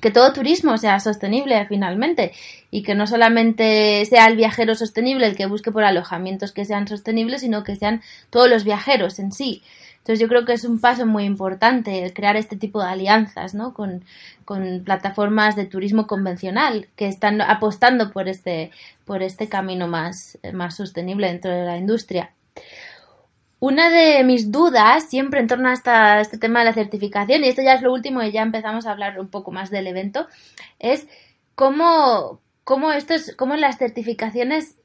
que 0.00 0.10
todo 0.10 0.32
turismo 0.32 0.76
sea 0.76 0.98
sostenible 0.98 1.64
finalmente 1.68 2.32
y 2.72 2.82
que 2.82 2.96
no 2.96 3.06
solamente 3.06 4.04
sea 4.06 4.26
el 4.26 4.34
viajero 4.34 4.74
sostenible 4.74 5.26
el 5.26 5.36
que 5.36 5.46
busque 5.46 5.70
por 5.70 5.84
alojamientos 5.84 6.50
que 6.50 6.64
sean 6.64 6.88
sostenibles, 6.88 7.42
sino 7.42 7.62
que 7.62 7.76
sean 7.76 8.02
todos 8.30 8.50
los 8.50 8.64
viajeros 8.64 9.20
en 9.20 9.30
sí. 9.30 9.62
Entonces 10.04 10.20
yo 10.20 10.28
creo 10.28 10.44
que 10.44 10.52
es 10.52 10.66
un 10.66 10.80
paso 10.80 11.06
muy 11.06 11.24
importante 11.24 12.04
el 12.04 12.12
crear 12.12 12.36
este 12.36 12.56
tipo 12.56 12.82
de 12.82 12.90
alianzas 12.90 13.54
¿no? 13.54 13.72
con, 13.72 14.04
plataformas 14.84 15.56
de 15.56 15.64
turismo 15.64 16.06
convencional 16.06 16.88
que 16.94 17.08
están 17.08 17.40
apostando 17.40 18.12
por 18.12 18.28
este, 18.28 18.70
por 19.06 19.22
este 19.22 19.48
camino 19.48 19.88
más, 19.88 20.38
más 20.52 20.76
sostenible 20.76 21.28
dentro 21.28 21.50
de 21.50 21.64
la 21.64 21.78
industria. 21.78 22.32
Una 23.60 23.88
de 23.88 24.22
mis 24.24 24.52
dudas 24.52 25.08
siempre 25.08 25.40
en 25.40 25.46
torno 25.46 25.70
a 25.70 26.20
este 26.20 26.36
tema 26.36 26.58
de 26.58 26.66
la 26.66 26.74
certificación, 26.74 27.42
y 27.42 27.48
esto 27.48 27.62
ya 27.62 27.72
es 27.72 27.80
lo 27.80 27.90
último 27.90 28.22
y 28.22 28.30
ya 28.30 28.42
empezamos 28.42 28.84
a 28.84 28.90
hablar 28.90 29.18
un 29.18 29.28
poco 29.28 29.52
más 29.52 29.70
del 29.70 29.86
evento, 29.86 30.26
es 30.78 31.06
cómo, 31.54 32.40
cómo, 32.64 32.92
estos, 32.92 33.32
cómo 33.38 33.56
las 33.56 33.78
certificaciones 33.78 34.76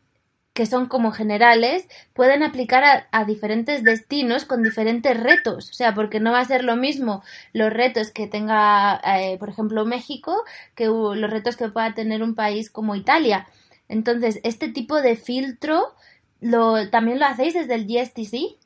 que 0.54 0.66
son 0.66 0.88
como 0.88 1.12
generales, 1.12 1.88
pueden 2.14 2.44
aplicar 2.44 3.08
a, 3.12 3.26
diferentes 3.26 3.84
destinos 3.84 4.46
con 4.46 4.64
diferentes 4.64 5.18
retos. 5.18 5.70
O 5.70 5.74
sea, 5.74 5.94
porque 5.94 6.20
no 6.20 6.32
va 6.32 6.40
a 6.42 6.46
ser 6.46 6.64
lo 6.64 6.76
mismo 6.76 7.24
los 7.54 7.72
retos 7.72 8.12
que 8.12 8.28
tenga, 8.28 9.00
eh, 9.06 9.38
por 9.40 9.50
ejemplo, 9.50 9.86
México, 9.86 10.44
que 10.76 10.86
los 10.86 11.30
retos 11.30 11.56
que 11.56 11.70
pueda 11.70 11.94
tener 11.94 12.24
un 12.24 12.36
país 12.36 12.70
como 12.70 12.96
Italia. 12.96 13.48
Entonces, 13.88 14.40
este 14.44 14.70
tipo 14.70 15.02
de 15.02 15.16
filtro 15.16 15.96
lo, 16.42 16.90
también 16.90 17.20
lo 17.20 17.26
hacéis 17.26 17.54
desde 17.54 17.76
el 17.76 17.88
GSTC. 17.88 18.58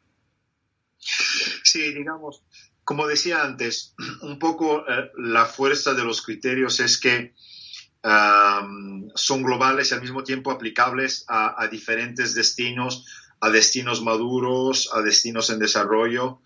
Sí, 1.64 1.94
digamos, 1.94 2.44
como 2.84 3.08
decía 3.08 3.44
antes, 3.44 3.94
un 4.22 4.40
poco 4.40 4.80
eh, 4.88 5.12
la 5.18 5.46
fuerza 5.46 5.94
de 5.94 6.04
los 6.04 6.22
criterios 6.22 6.80
es 6.80 7.00
que 7.00 7.34
son 8.04 9.44
globales 9.44 9.92
y 9.92 9.94
al 9.94 10.02
mismo 10.02 10.24
tiempo 10.24 10.52
aplicables 10.52 11.26
a, 11.28 11.68
diferentes 11.72 12.36
destinos, 12.36 13.06
a 13.40 13.50
destinos 13.50 14.02
maduros, 14.02 14.90
a 14.94 15.02
destinos 15.02 15.50
en 15.50 15.60
desarrollo. 15.60 16.42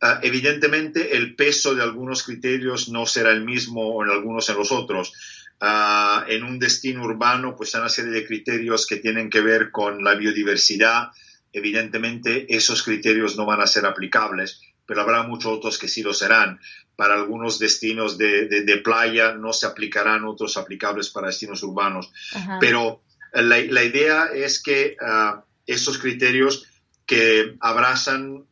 Ah, 0.00 0.20
evidentemente, 0.22 1.16
el 1.16 1.34
peso 1.34 1.74
de 1.74 1.82
algunos 1.82 2.22
criterios 2.22 2.88
no 2.88 3.06
será 3.06 3.32
el 3.32 3.44
mismo 3.44 4.04
en 4.04 4.10
algunos 4.10 4.48
en 4.48 4.56
los 4.56 4.70
otros. 4.70 5.12
Ah, 5.60 6.24
en 6.28 6.44
un 6.44 6.58
destino 6.58 7.02
urbano, 7.02 7.56
pues 7.56 7.74
hay 7.74 7.80
una 7.80 7.88
serie 7.88 8.12
de 8.12 8.26
criterios 8.26 8.86
que 8.86 8.96
tienen 8.96 9.28
que 9.28 9.40
ver 9.40 9.70
con 9.70 10.04
la 10.04 10.14
biodiversidad. 10.14 11.08
Evidentemente, 11.52 12.54
esos 12.54 12.82
criterios 12.82 13.36
no 13.36 13.46
van 13.46 13.60
a 13.60 13.66
ser 13.66 13.86
aplicables 13.86 14.60
pero 14.88 15.02
habrá 15.02 15.22
muchos 15.22 15.52
otros 15.52 15.78
que 15.78 15.86
sí 15.86 16.02
lo 16.02 16.14
serán. 16.14 16.58
Para 16.96 17.14
algunos 17.14 17.58
destinos 17.58 18.16
de, 18.16 18.80
playa 18.82 19.32
no 19.32 19.52
se 19.52 19.66
aplicarán 19.66 20.24
otros 20.24 20.56
aplicables 20.56 21.10
para 21.10 21.26
destinos 21.26 21.62
urbanos. 21.62 22.10
Pero 22.58 23.02
eh, 23.34 23.42
la, 23.42 23.84
idea 23.84 24.30
es 24.34 24.62
que 24.62 24.96
uh, 24.98 25.40
esos 25.66 25.98
criterios 25.98 26.64
que 27.04 27.54
abrazan 27.60 28.46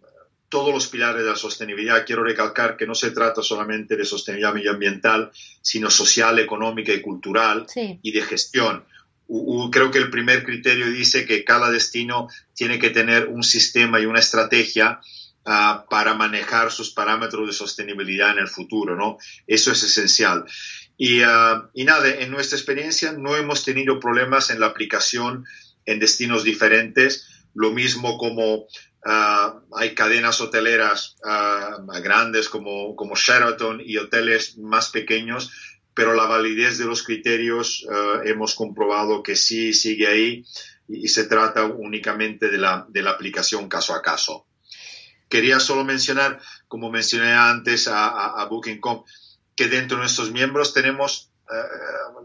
todos 0.51 0.75
los 0.75 0.87
pilares 0.89 1.23
de 1.23 1.31
la 1.31 1.37
sostenibilidad. 1.37 2.05
Quiero 2.05 2.23
recalcar 2.23 2.77
que 2.77 2.87
no 2.87 2.95
se 2.95 3.13
trata 3.13 3.43
solamente 3.43 3.97
de 3.97 4.05
sostenibilidad 4.05 4.55
medioambiental, 4.55 5.31
sino 5.63 5.89
social, 5.89 6.39
económica 6.39 6.93
y 6.93 7.01
cultural 7.01 7.67
y 7.75 8.13
de 8.13 8.23
gestión. 8.23 8.85
creo 9.73 9.91
que 9.91 9.99
el 9.99 10.11
primer 10.11 10.45
criterio 10.45 10.89
dice 10.91 11.25
que 11.25 11.45
cada 11.45 11.71
destino 11.71 12.29
tiene 12.55 12.79
que 12.79 12.91
tener 12.91 13.27
un 13.27 13.43
sistema 13.43 14.01
y 14.01 14.07
una 14.07 14.21
estrategia 14.21 15.01
ah, 15.47 15.87
para 15.89 16.15
manejar 16.15 16.71
sus 16.71 16.91
parámetros 16.91 17.47
de 17.47 17.53
sostenibilidad 17.53 18.33
en 18.33 18.39
el 18.39 18.49
futuro, 18.49 18.97
¿no? 18.97 19.19
Eso 19.47 19.73
es 19.73 19.83
esencial. 19.83 20.45
Y, 20.99 21.23
ah, 21.23 21.71
y 21.73 21.85
nada, 21.85 22.09
en 22.09 22.31
nuestra 22.31 22.59
experiencia 22.59 23.13
no 23.13 23.37
hemos 23.37 23.65
tenido 23.65 23.99
problemas 24.01 24.51
en 24.51 24.61
la 24.61 24.67
aplicación 24.67 25.45
en 25.85 25.99
destinos 26.01 26.45
diferentes, 26.45 27.29
lo 27.55 27.71
mismo 27.71 28.19
como 28.19 28.67
Ah, 29.09 29.61
hay 29.77 29.95
cadenas 29.95 30.41
hoteleras 30.41 31.17
ah, 31.25 31.79
grandes 32.03 32.49
como, 32.49 32.97
como 32.97 33.15
Sheraton 33.15 33.81
y 33.81 33.99
hoteles 33.99 34.59
más 34.59 34.89
pequeños, 34.89 35.53
pero 35.95 36.13
la 36.15 36.25
validez 36.27 36.79
de 36.79 36.87
los 36.87 37.05
criterios 37.05 37.87
ah, 37.89 38.23
hemos 38.25 38.57
comprobado 38.57 39.23
que 39.23 39.37
sí 39.37 39.73
sigue 39.75 40.09
ahí 40.09 40.45
y, 40.89 41.07
se 41.07 41.29
trata 41.29 41.67
únicamente 41.67 42.49
de 42.49 42.59
la, 42.59 42.85
de 42.89 43.03
la 43.03 43.13
aplicación 43.13 43.69
caso 43.69 43.95
a 43.95 44.03
caso. 44.03 44.46
Quería 45.29 45.61
solo 45.61 45.85
mencionar, 45.85 46.41
como 46.69 46.91
mencioné 46.91 47.33
antes 47.33 47.89
a, 47.89 48.45
Booking.com, 48.49 49.05
que 49.55 49.69
dentro 49.69 49.97
de 49.97 50.03
nuestros 50.03 50.31
miembros 50.31 50.73
tenemos 50.73 51.31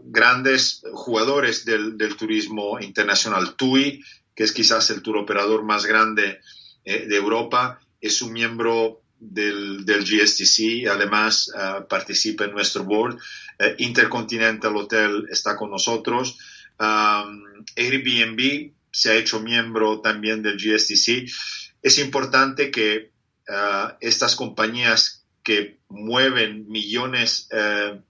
grandes 0.04 0.82
jugadores 0.92 1.64
del, 1.64 1.96
del, 1.96 2.16
turismo 2.16 2.80
internacional. 2.80 3.54
TUI, 3.54 4.04
que 4.34 4.44
es 4.44 4.52
quizás 4.52 4.90
el 4.90 5.02
tour 5.02 5.18
operador 5.18 5.64
más 5.64 5.86
grande 5.86 6.40
eh, 6.84 7.06
de 7.06 7.16
Europa, 7.16 7.80
es 8.00 8.22
un 8.22 8.32
miembro 8.32 9.02
del, 9.18 9.84
GSTC, 9.86 10.88
además 10.90 11.50
eh, 11.56 11.84
participa 11.88 12.44
en 12.44 12.52
nuestro 12.52 12.84
board. 12.84 13.18
Eh, 13.58 13.76
Intercontinental 13.78 14.76
Hotel 14.76 15.26
está 15.30 15.56
con 15.56 15.70
nosotros. 15.70 16.38
Um, 16.80 17.64
Airbnb 17.76 18.72
se 18.90 19.10
ha 19.10 19.14
hecho 19.14 19.40
miembro 19.40 20.00
también 20.00 20.42
del 20.42 20.56
GSTC. 20.56 21.30
Es 21.82 21.98
importante 21.98 22.70
que 22.70 23.10
estas 24.00 24.36
compañías 24.36 25.24
que 25.42 25.80
mueven 25.88 26.68
millones 26.68 27.48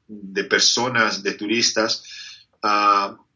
de 0.07 0.45
personas, 0.45 1.23
de 1.23 1.33
turistas, 1.33 2.05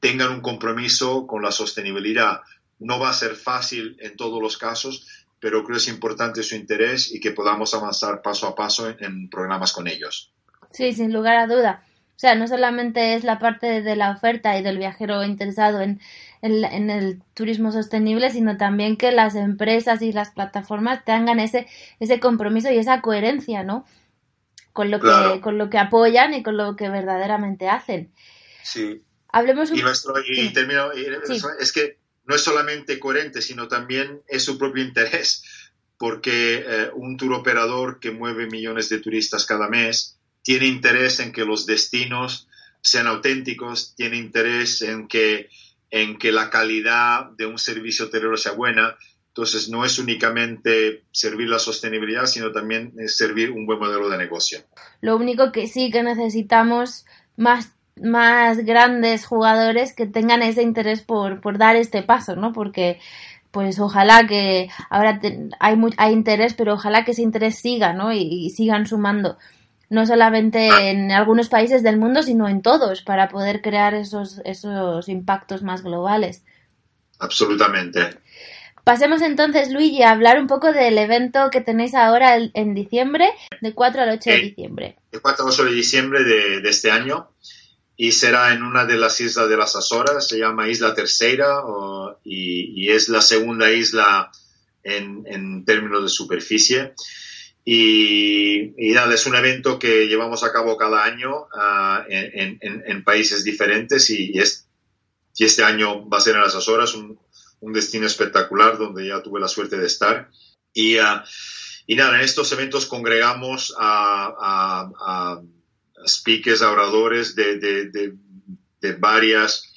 tengan 0.00 0.32
un 0.32 0.40
compromiso 0.40 1.26
con 1.26 1.42
la 1.42 1.50
sostenibilidad. 1.50 2.42
No 2.78 2.98
va 2.98 3.10
a 3.10 3.14
ser 3.14 3.34
fácil 3.34 3.96
en 4.00 4.16
todos 4.16 4.40
los 4.40 4.58
casos, 4.58 5.06
pero 5.40 5.64
creo 5.64 5.76
que 5.76 5.82
es 5.82 5.88
importante 5.88 6.42
su 6.42 6.54
interés 6.54 7.12
y 7.12 7.20
que 7.20 7.32
podamos 7.32 7.74
avanzar 7.74 8.22
paso 8.22 8.46
a 8.46 8.54
paso 8.54 8.88
en, 8.88 9.28
programas 9.28 9.72
con 9.72 9.86
ellos. 9.88 10.32
Sí, 10.70 10.92
sin 10.92 11.12
lugar 11.12 11.36
a 11.36 11.46
duda. 11.46 11.84
O 12.16 12.18
sea, 12.18 12.34
no 12.34 12.48
solamente 12.48 13.14
es 13.14 13.24
la 13.24 13.38
parte 13.38 13.82
de 13.82 13.94
la 13.94 14.10
oferta 14.10 14.58
y 14.58 14.62
del 14.62 14.78
viajero 14.78 15.22
interesado 15.22 15.82
en, 15.82 16.00
el 16.40 17.22
turismo 17.34 17.72
sostenible, 17.72 18.30
sino 18.30 18.56
también 18.56 18.96
que 18.96 19.12
las 19.12 19.34
empresas 19.34 20.00
y 20.00 20.12
las 20.12 20.30
plataformas 20.30 21.04
tengan 21.04 21.40
ese, 21.40 21.66
ese 22.00 22.18
compromiso 22.18 22.70
y 22.70 22.78
esa 22.78 23.02
coherencia, 23.02 23.64
¿no? 23.64 23.84
Con 24.72 24.90
lo, 24.90 24.98
que, 24.98 25.40
con 25.42 25.58
lo 25.58 25.68
que 25.68 25.76
apoyan 25.76 26.32
y 26.32 26.42
con 26.42 26.56
lo 26.56 26.74
que 26.74 26.88
verdaderamente 26.88 27.68
hacen. 27.68 28.10
Sí. 28.62 29.02
Hablemos 29.28 29.70
un... 29.70 29.78
Y, 29.78 29.82
nuestro, 29.82 30.14
y, 30.26 30.52
termino, 30.54 30.92
es 30.92 31.72
que 31.72 31.98
no 32.24 32.34
es 32.34 32.40
solamente 32.40 32.98
coherente, 32.98 33.42
sino 33.42 33.68
también 33.68 34.22
es 34.26 34.42
su 34.42 34.56
propio 34.56 34.82
interés, 34.82 35.44
porque 35.98 36.64
eh, 36.66 36.90
un 36.94 37.18
tour 37.18 37.34
operador 37.34 38.00
que 38.00 38.10
mueve 38.10 38.46
millones 38.46 38.88
de 38.88 39.00
turistas 39.00 39.44
cada 39.44 39.68
mes 39.68 40.16
tiene 40.46 40.66
interés 40.66 41.18
en 41.18 41.32
que 41.32 41.44
los 41.44 41.66
destinos 41.66 42.46
sean 42.80 43.08
auténticos, 43.08 43.96
tiene 43.96 44.16
interés 44.16 44.80
en 44.80 45.08
que, 45.08 45.48
en 45.90 46.18
que 46.18 46.30
la 46.30 46.50
calidad 46.50 47.32
de 47.36 47.46
un 47.46 47.58
servicio 47.58 48.04
hotelero 48.04 48.36
sea 48.36 48.52
buena. 48.52 48.94
Entonces, 49.26 49.68
no 49.68 49.84
es 49.84 49.98
únicamente 49.98 51.02
servir 51.10 51.48
la 51.48 51.58
sostenibilidad, 51.58 52.26
sino 52.26 52.52
también 52.52 52.92
servir 53.08 53.50
un 53.50 53.66
buen 53.66 53.80
modelo 53.80 54.08
de 54.08 54.18
negocio. 54.18 54.60
Lo 55.00 55.16
único 55.16 55.50
que 55.50 55.66
sí 55.66 55.90
que 55.90 56.04
necesitamos 56.04 57.06
más 57.36 57.72
más 58.00 58.58
grandes 58.58 59.24
jugadores 59.24 59.94
que 59.94 60.04
tengan 60.06 60.42
ese 60.42 60.62
interés 60.62 61.00
por, 61.00 61.40
por 61.40 61.56
dar 61.56 61.76
este 61.76 62.02
paso, 62.02 62.36
¿no? 62.36 62.52
Porque 62.52 63.00
pues 63.50 63.80
ojalá 63.80 64.26
que 64.26 64.68
ahora 64.90 65.18
hay, 65.60 65.76
hay 65.96 66.12
interés, 66.12 66.52
pero 66.52 66.74
ojalá 66.74 67.06
que 67.06 67.12
ese 67.12 67.22
interés 67.22 67.58
siga, 67.58 67.94
¿no? 67.94 68.12
Y, 68.12 68.50
sigan 68.50 68.86
sumando, 68.86 69.38
no 69.88 70.06
solamente 70.06 70.90
en 70.90 71.12
algunos 71.12 71.48
países 71.48 71.82
del 71.82 71.96
mundo, 71.96 72.22
sino 72.22 72.48
en 72.48 72.62
todos, 72.62 73.02
para 73.02 73.28
poder 73.28 73.62
crear 73.62 73.94
esos, 73.94 74.40
esos 74.44 75.08
impactos 75.08 75.62
más 75.62 75.82
globales. 75.82 76.42
Absolutamente. 77.18 78.18
Pasemos 78.84 79.22
entonces, 79.22 79.72
Luigi, 79.72 80.02
a 80.02 80.10
hablar 80.10 80.38
un 80.38 80.46
poco 80.46 80.72
del 80.72 80.96
evento 80.98 81.50
que 81.50 81.60
tenéis 81.60 81.94
ahora 81.94 82.36
en 82.36 82.74
diciembre, 82.74 83.28
de 83.60 83.74
4 83.74 84.02
al 84.02 84.10
8 84.10 84.30
de 84.30 84.38
diciembre. 84.38 84.96
De 85.10 85.20
4 85.20 85.44
al 85.44 85.50
8 85.50 85.64
de 85.64 85.72
diciembre 85.72 86.24
de, 86.24 86.60
de 86.60 86.70
este 86.70 86.90
año 86.90 87.30
y 87.96 88.12
será 88.12 88.52
en 88.52 88.62
una 88.62 88.84
de 88.84 88.96
las 88.96 89.20
islas 89.20 89.48
de 89.48 89.56
las 89.56 89.74
Azores, 89.74 90.28
se 90.28 90.38
llama 90.38 90.68
Isla 90.68 90.94
Tercera 90.94 91.62
y, 92.22 92.90
es 92.90 93.08
la 93.08 93.22
segunda 93.22 93.72
isla 93.72 94.30
en, 94.82 95.64
términos 95.64 96.02
de 96.02 96.08
superficie. 96.08 96.92
Y, 97.68 98.74
nada, 98.94 99.12
es 99.12 99.26
un 99.26 99.34
evento 99.34 99.78
que 99.78 100.06
llevamos 100.06 100.44
a 100.44 100.52
cabo 100.52 100.76
cada 100.76 101.02
año 101.02 101.48
ah, 101.52 102.04
en, 102.08 103.02
países 103.02 103.42
diferentes 103.42 104.08
y, 104.08 104.38
es, 104.38 104.68
y 105.34 105.44
este 105.44 105.64
año 105.64 106.08
va 106.08 106.18
a 106.18 106.20
ser 106.20 106.36
en 106.36 106.42
las 106.42 106.54
Azores, 106.54 106.94
un, 106.94 107.18
destino 107.72 108.06
espectacular 108.06 108.78
donde 108.78 109.08
ya 109.08 109.20
tuve 109.20 109.40
la 109.40 109.48
suerte 109.48 109.76
de 109.76 109.86
estar. 109.86 110.30
Y, 110.72 110.98
ah, 110.98 111.24
y 111.88 111.96
nada, 111.96 112.14
en 112.16 112.20
estos 112.20 112.52
eventos 112.52 112.86
congregamos 112.86 113.74
a 113.76 115.42
speakers, 116.06 116.62
oradores 116.62 117.34
de, 117.34 117.58
de, 117.58 118.92
varias 118.98 119.72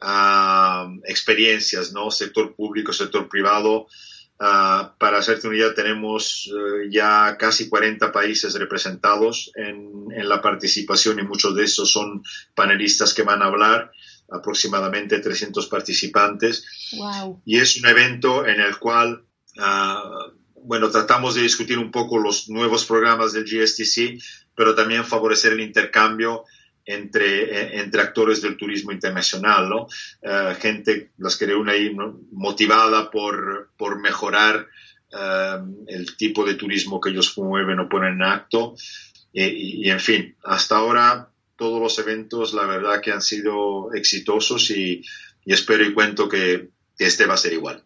ah, 0.00 0.88
experiencias, 1.04 1.92
¿no? 1.92 2.10
Sector 2.10 2.54
público, 2.54 2.92
sector 2.92 3.28
privado. 3.28 3.86
Ah, 4.38 4.94
para 4.98 5.18
hacerte 5.18 5.48
una 5.48 5.56
idea, 5.56 5.74
tenemos 5.74 6.50
eh, 6.52 6.88
ya 6.90 7.36
casi 7.38 7.70
40 7.70 8.12
países 8.12 8.54
representados 8.54 9.50
en, 9.54 10.08
en, 10.14 10.28
la 10.28 10.42
participación 10.42 11.18
y 11.18 11.22
muchos 11.22 11.54
de 11.54 11.64
esos 11.64 11.90
son 11.90 12.22
panelistas 12.54 13.14
que 13.14 13.22
van 13.22 13.40
a 13.40 13.46
hablar, 13.46 13.90
aproximadamente 14.30 15.20
300 15.20 15.66
participantes. 15.68 16.66
Y 17.46 17.58
es 17.58 17.78
un 17.78 17.86
evento 17.86 18.46
en 18.46 18.60
el 18.60 18.76
cual 18.78 19.24
ah, 19.58 20.26
bueno, 20.66 20.90
tratamos 20.90 21.36
de 21.36 21.42
discutir 21.42 21.78
un 21.78 21.90
poco 21.90 22.18
los 22.18 22.48
nuevos 22.48 22.84
programas 22.84 23.32
del 23.32 23.44
GSTC, 23.44 24.20
pero 24.54 24.74
también 24.74 25.04
favorecer 25.04 25.52
el 25.52 25.60
intercambio 25.60 26.44
entre, 26.86 27.42
eh, 27.42 27.80
entre 27.80 28.00
actores 28.00 28.40
del 28.40 28.56
turismo 28.56 28.92
internacional, 28.92 29.68
¿no? 29.68 29.88
Eh, 30.22 30.56
gente, 30.60 31.10
las 31.18 31.36
que 31.36 31.46
reúne 31.46 31.72
ahí, 31.72 31.96
motivada 32.32 33.10
por, 33.10 33.70
por 33.76 34.00
mejorar 34.00 34.66
eh, 35.12 35.58
el 35.88 36.16
tipo 36.16 36.44
de 36.44 36.54
turismo 36.54 37.00
que 37.00 37.10
ellos 37.10 37.32
promueven 37.34 37.80
o 37.80 37.88
ponen 37.88 38.14
en 38.14 38.22
acto. 38.22 38.76
Y, 39.38 39.90
en 39.90 40.00
fin, 40.00 40.34
hasta 40.44 40.76
ahora 40.76 41.28
todos 41.56 41.78
los 41.78 41.98
eventos, 41.98 42.54
la 42.54 42.64
verdad 42.64 43.02
que 43.02 43.12
han 43.12 43.20
sido 43.20 43.92
exitosos 43.92 44.70
y, 44.70 45.02
y 45.44 45.52
espero 45.52 45.84
y 45.84 45.92
cuento 45.92 46.26
que 46.26 46.70
este 46.98 47.26
va 47.26 47.34
a 47.34 47.38
ser 47.38 47.52
igual. 47.52 47.84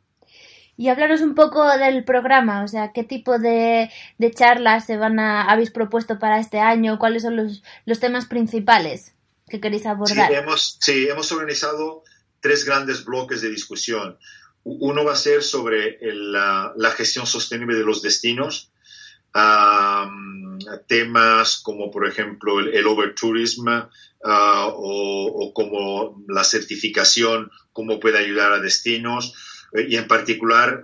Y 0.80 0.88
hablaros 0.88 1.20
un 1.20 1.34
poco 1.34 1.68
del 1.76 2.04
programa, 2.04 2.64
o 2.64 2.66
sea, 2.66 2.92
qué 2.94 3.04
tipo 3.04 3.38
de, 3.38 3.90
charlas 4.34 4.86
se 4.86 4.96
van 4.96 5.18
a, 5.18 5.42
habéis 5.42 5.70
propuesto 5.70 6.18
para 6.18 6.40
este 6.40 6.58
año, 6.58 6.98
cuáles 6.98 7.22
son 7.22 7.36
los, 7.36 8.00
temas 8.00 8.24
principales 8.24 9.12
que 9.46 9.60
queréis 9.60 9.84
abordar. 9.84 10.30
Sí 10.30 10.34
hemos, 10.34 10.78
sí, 10.80 11.06
hemos 11.10 11.30
organizado 11.32 12.02
tres 12.40 12.64
grandes 12.64 13.04
bloques 13.04 13.42
de 13.42 13.50
discusión. 13.50 14.16
Uno 14.64 15.04
va 15.04 15.12
a 15.12 15.16
ser 15.16 15.42
sobre 15.42 15.98
la, 16.00 16.72
gestión 16.96 17.26
sostenible 17.26 17.76
de 17.76 17.84
los 17.84 18.00
destinos, 18.00 18.72
temas 20.86 21.60
como 21.62 21.90
por 21.90 22.08
ejemplo 22.08 22.58
el, 22.58 22.86
overtourism 22.86 23.68
ah, 23.68 24.66
o, 24.72 25.26
o, 25.26 25.52
como 25.52 26.24
la 26.26 26.42
certificación, 26.42 27.50
cómo 27.74 28.00
puede 28.00 28.16
ayudar 28.16 28.54
a 28.54 28.60
destinos 28.60 29.34
y 29.72 29.96
en 29.96 30.08
particular, 30.08 30.82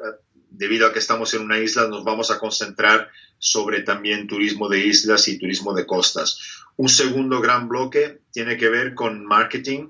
debido 0.51 0.87
a 0.87 0.93
que 0.93 0.99
estamos 0.99 1.35
en 1.35 1.43
una 1.43 1.59
isla, 1.59 1.89
nos 1.89 2.05
vamos 2.05 2.31
a 2.31 2.39
concentrar 2.39 3.11
sobre 3.39 3.83
también 3.83 4.27
turismo 4.27 4.69
de 4.69 4.87
islas 4.87 5.29
y 5.29 5.39
turismo 5.39 5.75
de 5.75 5.87
costas. 5.87 6.65
Un 6.77 6.89
segundo 6.89 7.41
gran 7.41 7.69
bloque 7.69 8.21
tiene 8.33 8.57
que 8.57 8.69
ver 8.69 8.95
con 8.95 9.25
marketing, 9.25 9.89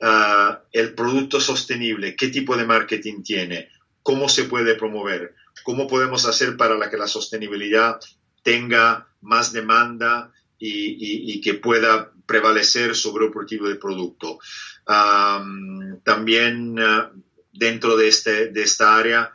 ah, 0.00 0.62
el 0.72 0.94
producto 0.94 1.40
sostenible, 1.40 2.16
qué 2.16 2.28
tipo 2.28 2.56
de 2.56 2.66
marketing 2.66 3.22
tiene, 3.22 3.68
cómo 4.02 4.28
se 4.28 4.44
puede 4.44 4.74
promover, 4.74 5.34
cómo 5.62 5.86
podemos 5.86 6.26
hacer 6.26 6.56
para 6.56 6.90
que 6.90 6.96
la 6.96 7.08
sostenibilidad 7.08 7.98
tenga 8.42 9.08
más 9.20 9.52
demanda 9.52 10.32
y, 10.58 11.40
que 11.40 11.54
pueda 11.54 12.10
prevalecer 12.26 12.94
sobre 12.96 13.24
el 13.24 13.30
objetivo 13.30 13.68
del 13.68 13.78
producto. 13.78 14.38
Ah, 14.86 15.44
también 16.04 16.78
ah, 16.78 17.12
dentro 17.54 17.96
de, 17.96 18.08
este, 18.08 18.48
de 18.48 18.62
esta 18.62 18.96
área 18.96 19.32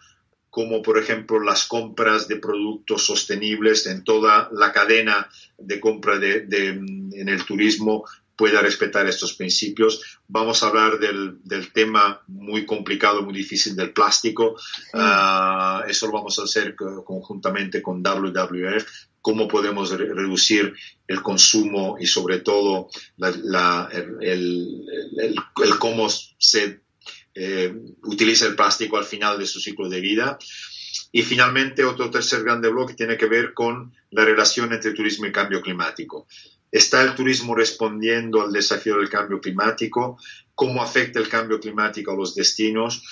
como 0.50 0.82
por 0.82 0.98
ejemplo 0.98 1.40
las 1.40 1.66
compras 1.66 2.28
de 2.28 2.38
productos 2.38 3.06
sostenibles 3.06 3.86
en 3.86 4.04
toda 4.04 4.50
la 4.52 4.72
cadena 4.72 5.30
de 5.58 5.80
compra 5.80 6.18
de, 6.18 6.48
en 6.70 7.30
el 7.30 7.46
turismo 7.46 8.06
pueda 8.36 8.62
respetar 8.62 9.06
estos 9.06 9.34
principios. 9.34 10.02
Vamos 10.30 10.64
a 10.64 10.68
hablar 10.68 10.98
del, 10.98 11.42
tema 11.74 12.22
muy 12.28 12.66
complicado, 12.66 13.22
muy 13.22 13.34
difícil 13.34 13.76
del 13.76 13.92
plástico. 13.92 14.56
Ah, 14.94 15.84
eso 15.90 16.08
lo 16.08 16.14
vamos 16.14 16.40
a 16.40 16.44
hacer 16.44 16.74
conjuntamente 16.76 17.82
con 17.82 18.02
WWF, 18.02 18.86
cómo 19.22 19.46
podemos 19.46 19.92
reducir 19.92 20.74
el 21.06 21.22
consumo 21.22 21.98
y 22.00 22.08
sobre 22.08 22.40
todo 22.40 22.88
el, 24.22 25.36
cómo 25.78 26.08
se 26.10 26.80
eh, 27.42 27.74
utiliza 28.04 28.46
el 28.48 28.56
plástico 28.56 28.98
al 28.98 29.06
final 29.06 29.40
de 29.40 29.46
su 29.46 29.62
ciclo 29.62 29.88
de 29.88 30.02
vida. 30.02 30.38
Y 31.14 31.22
finalmente, 31.22 31.86
otro 31.86 32.12
tercer 32.12 32.44
grande 32.44 32.68
bloque 32.68 32.96
tiene 32.96 33.16
que 33.16 33.28
ver 33.28 33.54
con 33.54 33.94
la 34.12 34.26
relación 34.26 34.74
entre 34.74 34.92
turismo 34.92 35.26
y 35.26 35.32
cambio 35.32 35.62
climático. 35.62 36.28
¿Está 36.70 37.02
el 37.02 37.16
turismo 37.16 37.56
respondiendo 37.56 38.42
al 38.42 38.52
desafío 38.52 38.98
del 38.98 39.10
cambio 39.10 39.40
climático? 39.40 40.20
¿Cómo 40.54 40.84
afecta 40.84 41.20
el 41.20 41.30
cambio 41.30 41.62
climático 41.62 42.12
a 42.12 42.16
los 42.16 42.36
destinos? 42.36 43.04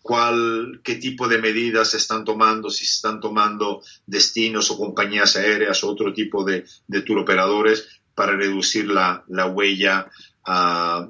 ¿cuál, 0.00 0.80
¿Qué 0.84 0.94
tipo 0.94 1.26
de 1.26 1.38
medidas 1.38 1.90
se 1.90 1.96
están 1.96 2.24
tomando? 2.24 2.70
Si 2.70 2.86
se 2.86 2.94
están 2.94 3.20
tomando 3.20 3.82
destinos 4.06 4.70
o 4.70 4.78
compañías 4.78 5.34
aéreas 5.34 5.82
o 5.82 5.90
otro 5.90 6.12
tipo 6.12 6.44
de, 6.44 6.64
de 6.86 7.02
tour 7.02 7.18
operadores 7.18 8.00
para 8.14 8.36
reducir 8.36 8.86
la, 8.88 9.24
la 9.26 9.46
huella 9.46 10.08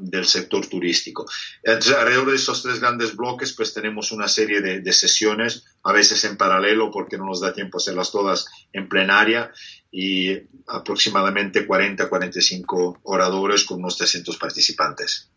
del 0.00 0.26
sector 0.26 0.66
turístico. 0.66 1.26
Entonces, 1.62 1.94
alrededor 1.94 2.30
de 2.30 2.36
esos 2.36 2.62
tres 2.62 2.80
grandes 2.80 3.14
bloques, 3.14 3.52
pues 3.52 3.72
tenemos 3.72 4.10
una 4.12 4.28
serie 4.28 4.60
de, 4.60 4.80
de, 4.80 4.92
sesiones, 4.92 5.64
a 5.84 5.92
veces 5.92 6.24
en 6.24 6.36
paralelo 6.36 6.90
porque 6.90 7.18
no 7.18 7.26
nos 7.26 7.40
da 7.40 7.52
tiempo 7.52 7.78
hacerlas 7.78 8.10
todas 8.10 8.46
en 8.72 8.88
plenaria, 8.88 9.52
y 9.90 10.36
aproximadamente 10.66 11.66
40-45 11.66 13.00
oradores 13.04 13.64
con 13.64 13.78
unos 13.78 13.96
300 13.96 14.36
participantes. 14.36 15.30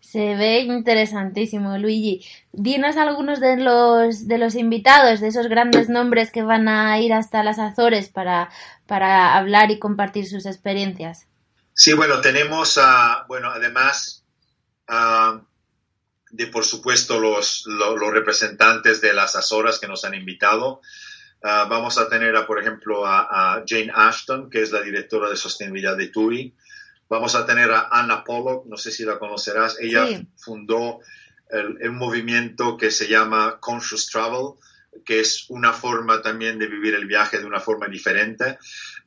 Se 0.00 0.34
ve 0.34 0.60
interesantísimo, 0.60 1.78
Luigi. 1.78 2.24
Dinos 2.52 2.96
algunos 2.96 3.40
de 3.40 3.56
los, 3.56 4.28
de 4.28 4.36
los 4.38 4.56
invitados, 4.56 5.20
de 5.20 5.28
esos 5.28 5.48
grandes 5.48 5.88
nombres 5.88 6.30
que 6.30 6.42
van 6.42 6.68
a 6.68 7.00
ir 7.00 7.12
hasta 7.12 7.42
las 7.42 7.58
Azores 7.58 8.08
para, 8.08 8.50
para 8.86 9.36
hablar 9.36 9.70
y 9.70 9.78
compartir 9.78 10.26
sus 10.26 10.44
experiencias. 10.44 11.28
Sí, 11.74 11.92
bueno, 11.94 12.20
tenemos, 12.20 12.78
bueno, 13.28 13.50
además 13.50 14.24
de, 16.30 16.46
por 16.46 16.64
supuesto, 16.64 17.18
los, 17.18 17.64
los, 17.66 18.10
representantes 18.10 19.00
de 19.00 19.12
las 19.12 19.36
Azores 19.36 19.78
que 19.78 19.88
nos 19.88 20.04
han 20.04 20.14
invitado. 20.14 20.80
vamos 21.42 21.98
a 21.98 22.08
tener, 22.08 22.36
a, 22.36 22.46
por 22.46 22.60
ejemplo, 22.60 23.06
a, 23.06 23.62
Jane 23.66 23.92
Ashton, 23.94 24.50
que 24.50 24.62
es 24.62 24.72
la 24.72 24.82
directora 24.82 25.30
de 25.30 25.36
sostenibilidad 25.36 25.96
de 25.96 26.08
TUI. 26.08 26.54
Vamos 27.08 27.34
a 27.34 27.44
tener 27.44 27.70
a 27.70 27.88
Anna 27.90 28.24
Pollock, 28.24 28.66
no 28.66 28.76
sé 28.76 28.90
si 28.90 29.04
la 29.04 29.18
conocerás. 29.18 29.78
Ella 29.78 30.06
fundó 30.36 31.00
el, 31.52 31.92
movimiento 31.92 32.76
que 32.76 32.90
se 32.90 33.08
llama 33.08 33.58
Conscious 33.60 34.06
Travel, 34.06 34.54
que 35.04 35.20
es 35.20 35.46
una 35.48 35.72
forma 35.72 36.22
también 36.22 36.58
de 36.58 36.66
vivir 36.66 36.94
el 36.94 37.06
viaje 37.06 37.38
de 37.38 37.46
una 37.46 37.60
forma 37.60 37.88
diferente. 37.88 38.58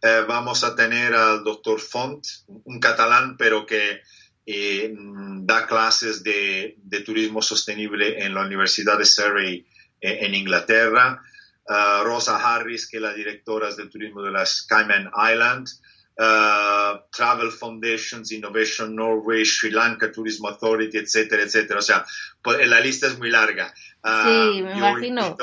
Eh, 0.02 0.24
vamos 0.28 0.64
a 0.64 0.76
tener 0.76 1.14
al 1.14 1.44
doctor 1.44 1.80
Font, 1.80 2.26
un 2.48 2.80
catalán, 2.80 3.38
pero 3.38 3.66
que 3.66 4.02
eh, 4.46 4.94
da 5.42 5.68
clases 5.68 6.24
de, 6.24 6.78
turismo 7.06 7.42
sostenible 7.42 8.24
en 8.24 8.34
la 8.34 8.46
Universidad 8.46 8.98
de 8.98 9.06
Surrey 9.06 9.66
eh, 10.02 10.20
en 10.22 10.36
Inglaterra. 10.36 11.22
Rosa 11.68 12.38
Harris, 12.38 12.88
que 12.88 12.98
es 12.98 13.02
la 13.02 13.14
directora 13.14 13.74
de 13.74 13.88
turismo 13.88 14.22
de 14.22 14.30
las 14.30 14.68
Cayman 14.68 15.10
Islands. 15.32 15.82
Uh, 16.18 17.00
Travel 17.12 17.52
Foundations, 17.52 18.32
Innovation 18.32 18.96
Norway, 18.96 19.44
Sri 19.44 19.70
Lanka 19.70 20.14
Tourism 20.14 20.46
Authority, 20.46 20.98
etcétera, 20.98 21.44
etcétera. 21.44 21.80
O 21.80 21.82
sea, 21.82 22.06
pues, 22.42 22.66
la 22.70 22.80
lista 22.80 23.08
es 23.08 23.18
muy 23.18 23.30
larga. 23.30 23.74
Uh, 24.02 24.24
sí, 24.24 24.62
me 24.62 24.78
imagino. 24.78 25.38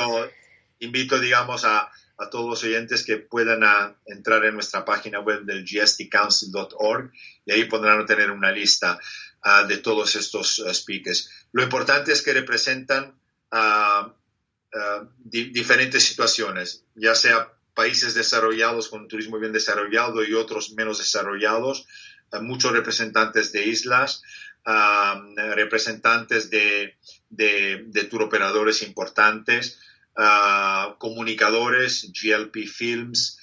Invito, 0.78 1.20
digamos, 1.20 1.66
a, 1.66 1.90
a, 2.16 2.30
todos 2.30 2.48
los 2.48 2.64
oyentes 2.64 3.04
que 3.04 3.18
puedan 3.18 3.62
a, 3.62 3.94
entrar 4.06 4.44
en 4.46 4.54
nuestra 4.54 4.82
página 4.82 5.20
web 5.20 5.42
del 5.42 5.62
gstcouncil.org 5.62 7.12
y 7.44 7.52
ahí 7.52 7.64
podrán 7.64 8.06
tener 8.06 8.30
una 8.30 8.50
lista 8.50 8.98
uh, 9.44 9.66
de 9.66 9.76
todos 9.76 10.16
estos 10.16 10.64
speakers. 10.72 11.28
Lo 11.52 11.62
importante 11.62 12.12
es 12.12 12.22
que 12.22 12.32
representan 12.32 13.14
diferentes 15.22 16.02
situaciones, 16.02 16.86
ya 16.94 17.14
sea 17.14 17.52
países 17.74 18.14
desarrollados 18.14 18.88
con 18.88 19.08
turismo 19.08 19.38
bien 19.38 19.52
desarrollado 19.52 20.24
y 20.24 20.34
otros 20.34 20.72
menos 20.72 20.98
desarrollados, 20.98 21.86
eh, 22.32 22.40
muchos 22.40 22.72
representantes 22.72 23.52
de 23.52 23.66
islas, 23.66 24.22
representantes 24.64 26.48
de, 26.48 26.96
de, 27.30 27.82
de 27.86 28.04
tour 28.04 28.22
operadores 28.22 28.82
importantes, 28.82 29.80
comunicadores, 30.98 32.12
GLP 32.12 32.68
Films, 32.68 33.40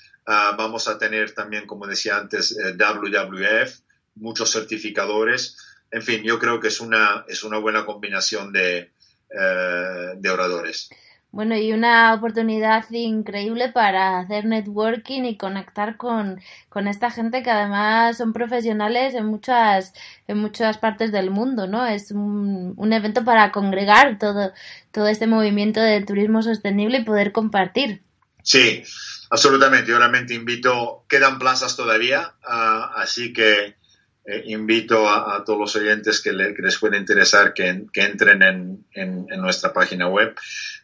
vamos 0.57 0.87
a 0.87 0.97
tener 0.97 1.31
también, 1.33 1.65
como 1.65 1.87
decía 1.87 2.17
antes, 2.17 2.57
eh, 2.57 2.73
WWF, 2.73 3.79
muchos 4.15 4.51
certificadores. 4.51 5.57
En 5.91 6.03
fin, 6.03 6.23
yo 6.23 6.37
creo 6.37 6.59
que 6.59 6.67
es 6.67 6.79
una, 6.79 7.25
es 7.27 7.43
una 7.43 7.57
buena 7.57 7.85
combinación 7.85 8.51
de, 8.51 8.91
eh, 9.29 10.13
de 10.17 10.29
oradores. 10.29 10.89
Bueno, 11.31 11.55
y 11.55 11.73
una 11.73 12.15
oportunidad 12.15 12.89
increíble 12.89 13.69
para 13.69 14.17
hacer 14.17 14.45
networking 14.45 15.25
y 15.25 15.37
conectar 15.37 15.95
con, 15.95 16.41
con 16.69 16.87
esta 16.87 17.11
gente 17.11 17.43
que 17.43 17.51
además 17.51 18.17
son 18.17 18.33
profesionales 18.33 19.13
en 19.13 19.25
muchas, 19.27 19.93
en 20.27 20.39
muchas 20.39 20.79
partes 20.79 21.11
del 21.11 21.29
mundo, 21.29 21.67
¿no? 21.67 21.85
Es 21.85 22.09
un, 22.09 22.73
un 22.75 22.93
evento 22.93 23.23
para 23.23 23.51
congregar 23.51 24.17
todo, 24.17 24.53
todo 24.91 25.07
este 25.07 25.27
movimiento 25.27 25.79
del 25.79 26.05
turismo 26.05 26.41
sostenible 26.41 26.99
y 26.99 27.05
poder 27.05 27.31
compartir. 27.31 28.01
Sí, 28.41 28.83
absolutamente. 29.29 29.91
Yo 29.91 29.99
realmente 29.99 30.33
invito, 30.33 31.05
quedan 31.07 31.37
plazas 31.37 31.75
todavía, 31.75 32.33
ah, 32.43 32.91
así 32.95 33.33
que 33.33 33.75
eh, 34.25 34.43
invito 34.47 35.09
a, 35.09 35.43
todos 35.43 35.59
los 35.59 35.75
oyentes 35.75 36.21
que, 36.21 36.31
les 36.33 36.77
pueda 36.77 36.97
interesar 36.97 37.53
que, 37.53 37.85
que 37.93 38.01
entren 38.01 38.41
en, 38.41 38.85
en, 38.93 39.27
en, 39.29 39.41
nuestra 39.41 39.73
página 39.73 40.07
web 40.07 40.35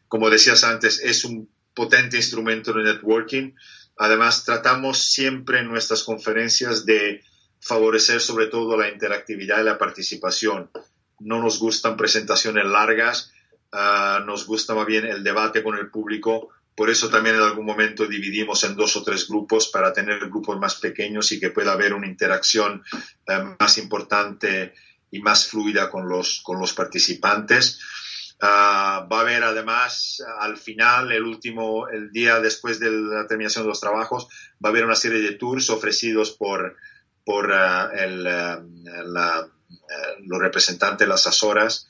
como 0.08 0.30
decías 0.30 0.64
antes, 0.64 1.00
es 1.00 1.26
un 1.26 1.50
potente 1.74 2.18
instrumento 2.18 2.74
de 2.74 2.84
networking. 2.84 3.54
Además, 3.98 4.44
tratamos 4.46 5.00
siempre 5.00 5.60
en 5.60 5.68
nuestras 5.68 6.04
conferencias 6.04 6.86
de 6.86 7.24
favorecer 7.60 8.22
sobre 8.22 8.48
todo 8.48 8.78
la 8.78 8.90
interactividad 8.90 9.62
y 9.62 9.66
la 9.66 9.78
participación. 9.78 10.70
No 11.20 11.42
nos 11.42 11.60
gustan 11.60 11.98
presentaciones 11.98 12.66
largas, 12.66 13.32
ah, 13.72 14.24
nos 14.26 14.46
gusta 14.46 14.76
más 14.76 14.86
bien 14.86 15.06
el 15.06 15.24
debate 15.24 15.64
con 15.64 15.78
el 15.78 15.90
público. 15.90 16.50
Por 16.76 16.90
eso 16.90 17.10
también 17.10 17.38
en 17.38 17.42
algún 17.42 17.66
momento 17.66 18.06
dividimos 18.06 18.64
en 18.66 18.76
dos 18.76 18.98
o 18.98 19.04
tres 19.04 19.28
grupos 19.28 19.70
para 19.70 19.94
tener 19.94 20.20
grupos 20.20 20.60
más 20.60 20.76
pequeños 20.76 21.32
y 21.32 21.40
que 21.40 21.50
pueda 21.50 21.72
haber 21.72 21.94
una 21.94 22.08
interacción 22.08 22.84
eh, 23.28 23.44
más 23.60 23.78
importante 23.78 24.74
y 25.10 25.20
más 25.22 25.48
fluida 25.48 25.90
con 25.90 26.10
los, 26.10 26.42
con 26.44 26.60
los 26.60 26.74
participantes. 26.74 27.80
Ah, 28.42 29.08
va 29.12 29.20
a 29.20 29.22
haber 29.22 29.44
además 29.44 30.22
al 30.40 30.58
final, 30.58 31.12
el 31.12 31.24
último, 31.24 31.88
el 31.88 32.12
día 32.12 32.40
después 32.40 32.80
de 32.80 32.92
la 32.92 33.28
terminación 33.28 33.64
de 33.64 33.70
los 33.70 33.80
trabajos, 33.80 34.28
va 34.64 34.70
a 34.70 34.72
haber 34.72 34.86
una 34.86 34.96
serie 34.96 35.22
de 35.22 35.34
tours 35.34 35.70
ofrecidos 35.70 36.32
por, 36.32 36.76
por 37.24 37.52
ah, 37.54 37.92
el, 37.94 38.28
ah, 38.28 38.62
los 40.26 40.40
representantes 40.40 41.08
las 41.08 41.28
Azoras, 41.28 41.90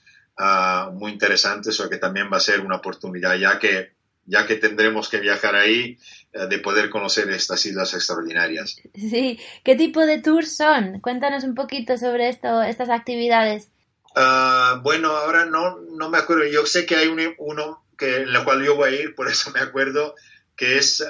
muy 0.94 1.12
interesantes, 1.12 1.80
o 1.80 1.90
que 1.90 1.98
también 1.98 2.30
va 2.32 2.38
a 2.38 2.42
ser 2.42 2.62
una 2.62 2.78
oportunidad, 2.78 3.36
ya 3.36 3.58
que, 3.58 3.94
ya 4.26 4.46
que 4.46 4.56
tendremos 4.56 5.10
que 5.10 5.20
viajar 5.20 5.56
ahí, 5.56 5.98
eh, 6.34 6.48
de 6.48 6.60
poder 6.60 6.90
conocer 6.90 7.30
estas 7.30 7.66
islas 7.66 7.94
extraordinarias. 7.94 8.76
Sí, 8.94 9.40
¿qué 9.64 9.76
tipo 9.76 10.06
de 10.06 10.20
tours 10.20 10.56
son? 10.56 11.00
Cuéntanos 11.00 11.44
un 11.44 11.56
poquito 11.56 11.98
sobre 11.98 12.30
esto, 12.30 12.62
estas 12.62 12.90
actividades. 12.90 13.70
Ah, 14.16 14.80
bueno, 14.82 15.10
ahora 15.10 15.46
no, 15.46 15.80
no 15.82 16.10
me 16.10 16.18
acuerdo. 16.18 16.46
Yo 16.46 16.66
sé 16.66 16.86
que 16.86 16.96
hay 16.96 17.08
uno 17.08 17.86
que, 17.98 18.18
en 18.24 18.30
el 18.30 18.44
cual 18.44 18.64
yo 18.64 18.76
voy 18.76 18.90
a 18.90 19.02
ir, 19.02 19.16
por 19.16 19.28
eso 19.28 19.52
me 19.52 19.60
acuerdo, 19.60 20.16
que 20.56 20.78
es 20.78 21.04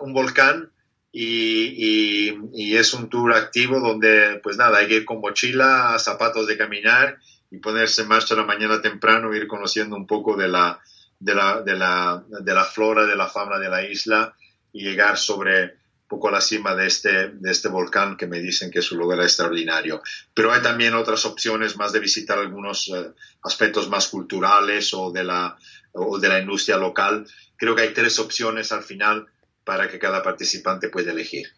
un 0.00 0.12
volcán 0.12 0.70
y, 1.12 2.36
y, 2.52 2.76
es 2.76 2.92
un 2.92 3.08
tour 3.08 3.32
activo 3.32 3.80
donde, 3.80 4.38
pues 4.42 4.58
nada, 4.58 4.78
hay 4.78 4.88
que 4.88 4.96
ir 4.96 5.04
con 5.06 5.20
mochila, 5.20 5.98
zapatos 5.98 6.46
de 6.46 6.58
caminar 6.58 7.18
y 7.50 7.58
ponerse 7.58 8.02
en 8.02 8.08
marcha 8.08 8.34
la 8.34 8.44
mañana 8.44 8.82
temprano, 8.82 9.34
ir 9.34 9.46
conociendo 9.46 9.96
un 9.96 10.06
poco 10.06 10.36
de 10.36 10.48
la, 10.48 10.78
de 11.18 11.34
la, 11.34 11.62
de 11.62 11.74
la, 11.74 12.22
de 12.28 12.54
la 12.54 12.64
flora, 12.64 13.06
de 13.06 13.16
la 13.16 13.28
fauna 13.28 13.58
de 13.58 13.70
la 13.70 13.88
isla 13.88 14.34
y 14.72 14.84
llegar 14.84 15.16
sobre 15.16 15.76
poco 16.08 16.28
a 16.28 16.32
la 16.32 16.40
cima 16.40 16.74
de 16.74 16.86
este, 16.86 17.28
de 17.30 17.50
este 17.50 17.68
volcán 17.68 18.16
que 18.16 18.26
me 18.26 18.40
dicen 18.40 18.70
que 18.70 18.78
es 18.78 18.92
un 18.92 18.98
lugar 18.98 19.20
extraordinario. 19.20 20.02
Pero 20.34 20.52
hay 20.52 20.62
también 20.62 20.94
otras 20.94 21.24
opciones 21.24 21.76
más 21.76 21.92
de 21.92 22.00
visitar 22.00 22.38
algunos 22.38 22.88
eh, 22.88 23.12
aspectos 23.42 23.88
más 23.88 24.08
culturales 24.08 24.94
o 24.94 25.10
de, 25.10 25.24
la, 25.24 25.56
o 25.92 26.18
de 26.18 26.28
la 26.28 26.40
industria 26.40 26.76
local. 26.76 27.26
Creo 27.56 27.74
que 27.74 27.82
hay 27.82 27.92
tres 27.92 28.18
opciones 28.18 28.72
al 28.72 28.82
final 28.82 29.26
para 29.64 29.88
que 29.88 29.98
cada 29.98 30.22
participante 30.22 30.88
pueda 30.88 31.12
elegir. 31.12 31.48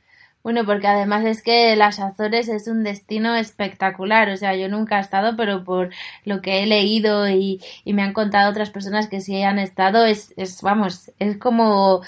Bueno, 0.43 0.65
porque 0.65 0.87
además 0.87 1.27
es 1.27 1.43
que 1.43 1.75
las 1.77 1.99
Azores 1.99 2.49
es 2.49 2.69
un 2.69 2.85
destino 2.85 3.35
espectacular. 3.35 4.31
O 4.31 4.37
sea, 4.37 4.55
yo 4.57 4.69
nunca 4.69 4.99
he 4.99 5.01
estado, 5.03 5.37
pero 5.37 5.65
por 5.65 5.91
lo 6.25 6.41
que 6.41 6.63
he 6.63 6.67
leído 6.67 7.29
y, 7.29 7.61
y 7.85 7.93
me 7.93 8.03
han 8.03 8.15
contado 8.15 8.51
otras 8.51 8.71
personas 8.71 9.09
que 9.09 9.21
sí 9.21 9.43
han 9.43 9.59
estado, 9.59 10.07
es, 10.07 10.33
es, 10.37 10.63
vamos, 10.63 11.11
es 11.19 11.37
como 11.37 12.03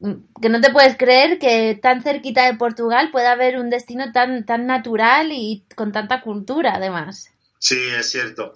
que 0.00 0.48
no 0.48 0.60
te 0.60 0.70
puedes 0.70 0.96
creer 0.96 1.38
que 1.38 1.78
tan 1.80 2.02
cerquita 2.02 2.44
de 2.44 2.58
Portugal 2.58 3.10
pueda 3.10 3.32
haber 3.32 3.58
un 3.58 3.70
destino 3.70 4.12
tan, 4.12 4.44
tan 4.44 4.66
natural 4.66 5.30
y 5.32 5.64
con 5.74 5.92
tanta 5.92 6.20
cultura, 6.20 6.74
además. 6.74 7.30
Sí, 7.58 7.78
es 7.98 8.10
cierto. 8.10 8.52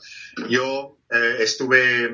Yo 0.49 0.99
eh, 1.11 1.37
estuve 1.41 2.11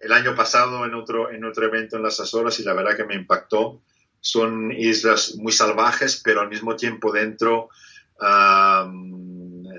el 0.00 0.12
año 0.12 0.34
pasado 0.34 0.84
en 0.84 0.94
otro, 0.94 1.30
en 1.30 1.44
otro 1.44 1.66
evento 1.66 1.96
en 1.96 2.02
las 2.02 2.18
Azores 2.20 2.58
y 2.58 2.64
la 2.64 2.74
verdad 2.74 2.96
que 2.96 3.04
me 3.04 3.14
impactó. 3.14 3.80
Son 4.20 4.72
islas 4.72 5.36
muy 5.36 5.52
salvajes, 5.52 6.20
pero 6.24 6.40
al 6.40 6.48
mismo 6.48 6.76
tiempo 6.76 7.12
dentro 7.12 7.68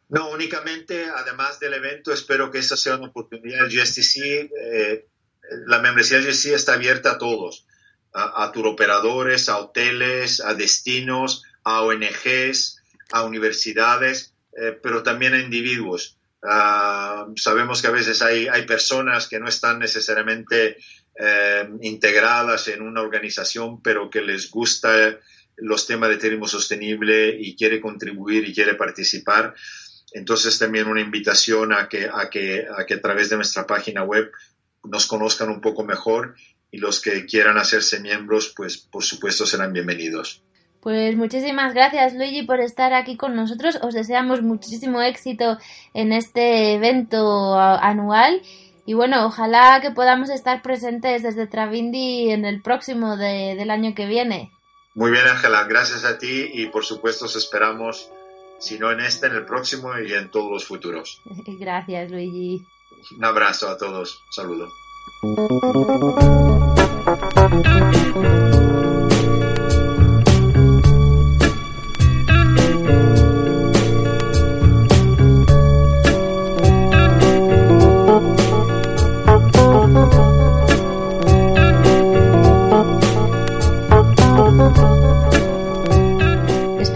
No, 0.09 0.31
únicamente, 0.31 1.07
además 1.15 1.59
del 1.61 1.75
evento, 1.75 2.13
espero 2.13 2.51
que 2.51 2.59
esa 2.59 2.77
sea 2.77 2.97
una 2.97 3.09
oportunidad. 3.09 3.67
El 3.67 3.71
GSTC, 3.71 4.51
eh, 4.57 5.07
la 5.67 5.81
membresía 5.81 6.19
del 6.19 6.27
GSTC 6.29 6.55
está 6.55 6.75
abierta 6.75 7.13
a 7.13 7.19
todos, 7.19 7.67
a, 8.13 8.45
a 8.45 8.53
turoperadores, 8.53 9.49
a 9.49 9.59
hoteles, 9.59 10.41
a 10.41 10.55
destinos, 10.55 11.43
a 11.65 11.83
ONGs, 11.83 12.83
a 13.13 13.23
universidades, 13.25 14.35
eh, 14.57 14.79
pero 14.83 15.03
también 15.03 15.35
a 15.35 15.41
individuos. 15.41 16.17
Ah, 16.43 17.27
sabemos 17.37 17.83
que 17.83 17.89
a 17.89 17.93
veces 17.93 18.23
hay, 18.23 18.49
hay, 18.49 18.65
personas 18.65 19.29
que 19.29 19.41
no 19.41 19.49
están 19.49 19.79
necesariamente 19.79 20.77
eh, 21.19 21.69
integradas 21.83 22.69
en 22.69 22.83
una 22.83 23.03
organización, 23.03 23.83
pero 23.83 24.09
que 24.09 24.21
les 24.21 24.51
gusta 24.51 25.19
los 25.59 25.87
temas 25.87 26.11
de 26.11 26.17
turismo 26.17 26.47
sostenible 26.47 27.37
y 27.39 27.57
quiere 27.57 27.81
contribuir 27.81 28.49
y 28.49 28.55
quiere 28.55 28.75
participar. 28.75 29.55
Entonces 30.13 30.59
también 30.59 30.89
una 30.89 31.01
invitación 31.01 31.73
a 31.73 31.89
que, 31.89 32.09
a 32.13 32.31
que, 32.31 32.67
a 32.77 32.87
que 32.87 32.95
a 32.95 33.01
través 33.01 33.31
de 33.31 33.37
nuestra 33.37 33.67
página 33.67 34.05
web 34.05 34.31
nos 34.85 35.07
conozcan 35.07 35.51
un 35.51 35.61
poco 35.61 35.85
mejor 35.85 36.35
y 36.71 36.79
los 36.79 37.01
que 37.01 37.27
quieran 37.27 37.59
hacerse 37.59 38.01
miembros, 38.01 38.53
pues 38.57 38.79
por 38.79 39.05
supuesto 39.05 39.47
serán 39.47 39.73
bienvenidos. 39.73 40.43
Pues 40.81 41.17
muchísimas 41.17 41.75
gracias 41.75 42.15
Luigi 42.15 42.45
por 42.45 42.61
estar 42.61 42.93
aquí 42.95 43.17
con 43.17 43.35
nosotros. 43.35 43.79
Os 43.83 43.95
deseamos 43.95 44.43
muchísimo 44.43 45.03
éxito 45.03 45.59
en 45.93 46.13
este 46.13 46.75
evento 46.75 47.59
anual 47.59 48.41
y 48.87 48.95
bueno, 48.95 49.27
ojalá 49.27 49.81
que 49.83 49.91
podamos 49.91 50.31
estar 50.31 50.63
presentes 50.63 51.23
desde 51.23 51.47
Travindi 51.47 52.31
en 52.31 52.47
el 52.47 52.63
próximo 52.63 53.17
del 53.17 53.71
año 53.71 53.95
que 53.95 54.07
viene. 54.07 54.51
Muy 54.95 55.11
bien, 55.11 55.27
Ángela, 55.27 55.65
gracias 55.65 56.05
a 56.05 56.19
ti 56.19 56.51
y 56.53 56.67
por 56.67 56.85
supuesto 56.85 57.27
os 57.27 57.37
esperamos, 57.37 58.11
si 58.59 58.79
no 58.79 58.91
en 58.91 59.01
este, 59.01 59.27
en 59.27 59.35
el 59.35 59.45
próximo 59.45 59.97
y 59.99 60.13
en 60.13 60.31
todos 60.31 60.51
los 60.51 60.65
futuros. 60.65 61.21
Gracias, 61.47 62.11
Luigi. 62.11 62.67
Un 63.17 63.25
abrazo 63.25 63.69
a 63.69 63.77
todos, 63.77 64.23
saludo. 64.31 64.69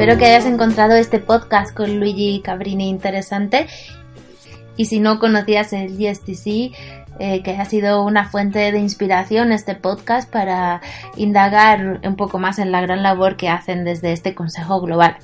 Espero 0.02 0.18
que 0.18 0.26
hayas 0.26 0.46
encontrado 0.46 0.96
este 0.96 1.20
podcast 1.20 1.72
con 1.72 2.00
Luigi 2.00 2.40
Cabrini 2.42 2.88
interesante. 2.88 3.68
Y 4.76 4.86
si 4.86 4.98
no 4.98 5.20
conocías 5.20 5.72
el 5.72 5.96
GSTC, 5.96 6.74
eh, 7.20 7.40
que 7.44 7.52
ha 7.52 7.64
sido 7.66 8.02
una 8.02 8.28
fuente 8.28 8.72
de 8.72 8.80
inspiración 8.80 9.52
este 9.52 9.76
podcast 9.76 10.28
para 10.28 10.80
indagar 11.16 12.00
un 12.02 12.16
poco 12.16 12.40
más 12.40 12.58
en 12.58 12.72
la 12.72 12.80
gran 12.80 13.04
labor 13.04 13.36
que 13.36 13.48
hacen 13.48 13.84
desde 13.84 14.10
este 14.10 14.34
Consejo 14.34 14.80
Global. 14.80 15.18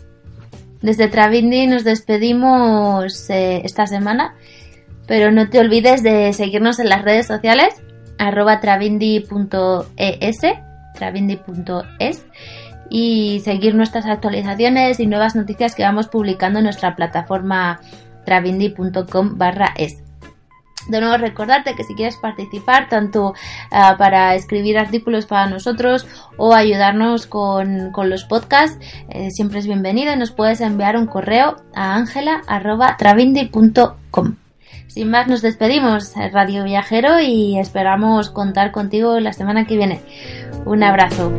Desde 0.80 1.08
Travindi 1.08 1.66
nos 1.66 1.82
despedimos 1.82 3.28
eh, 3.30 3.62
esta 3.64 3.88
semana, 3.88 4.36
pero 5.08 5.32
no 5.32 5.50
te 5.50 5.58
olvides 5.58 6.04
de 6.04 6.32
seguirnos 6.32 6.78
en 6.78 6.88
las 6.88 7.02
redes 7.02 7.26
sociales 7.26 7.74
arroba 8.16 8.60
travindi.es 8.60 10.38
travindi.es 10.94 12.24
y 12.90 13.40
seguir 13.44 13.74
nuestras 13.74 14.06
actualizaciones 14.06 15.00
y 15.00 15.06
nuevas 15.06 15.36
noticias 15.36 15.74
que 15.74 15.82
vamos 15.82 16.08
publicando 16.08 16.58
en 16.58 16.64
nuestra 16.64 16.96
plataforma 16.96 17.80
travindi.com 18.24 19.38
barra 19.38 19.72
es. 19.76 20.02
De 20.88 21.00
nuevo 21.00 21.16
recordarte 21.18 21.74
que 21.74 21.84
si 21.84 21.94
quieres 21.94 22.16
participar 22.16 22.88
tanto 22.88 23.34
ah, 23.70 23.96
para 23.98 24.34
escribir 24.34 24.78
artículos 24.78 25.26
para 25.26 25.46
nosotros 25.46 26.06
o 26.38 26.54
ayudarnos 26.54 27.26
con, 27.26 27.92
los 27.94 28.24
podcasts, 28.24 28.78
eh, 29.10 29.30
siempre 29.30 29.58
es 29.58 29.66
bienvenido 29.66 30.14
y 30.14 30.16
nos 30.16 30.30
puedes 30.30 30.62
enviar 30.62 30.96
un 30.96 31.04
correo 31.06 31.56
a 31.74 31.96
angela.travindi.com. 31.96 34.36
Sin 34.86 35.10
más 35.10 35.28
nos 35.28 35.42
despedimos, 35.42 36.14
Radio 36.32 36.64
Viajero, 36.64 37.20
y 37.20 37.58
esperamos 37.58 38.30
contar 38.30 38.72
contigo 38.72 39.20
la 39.20 39.34
semana 39.34 39.66
que 39.66 39.76
viene. 39.76 40.00
Un 40.64 40.82
abrazo. 40.82 41.30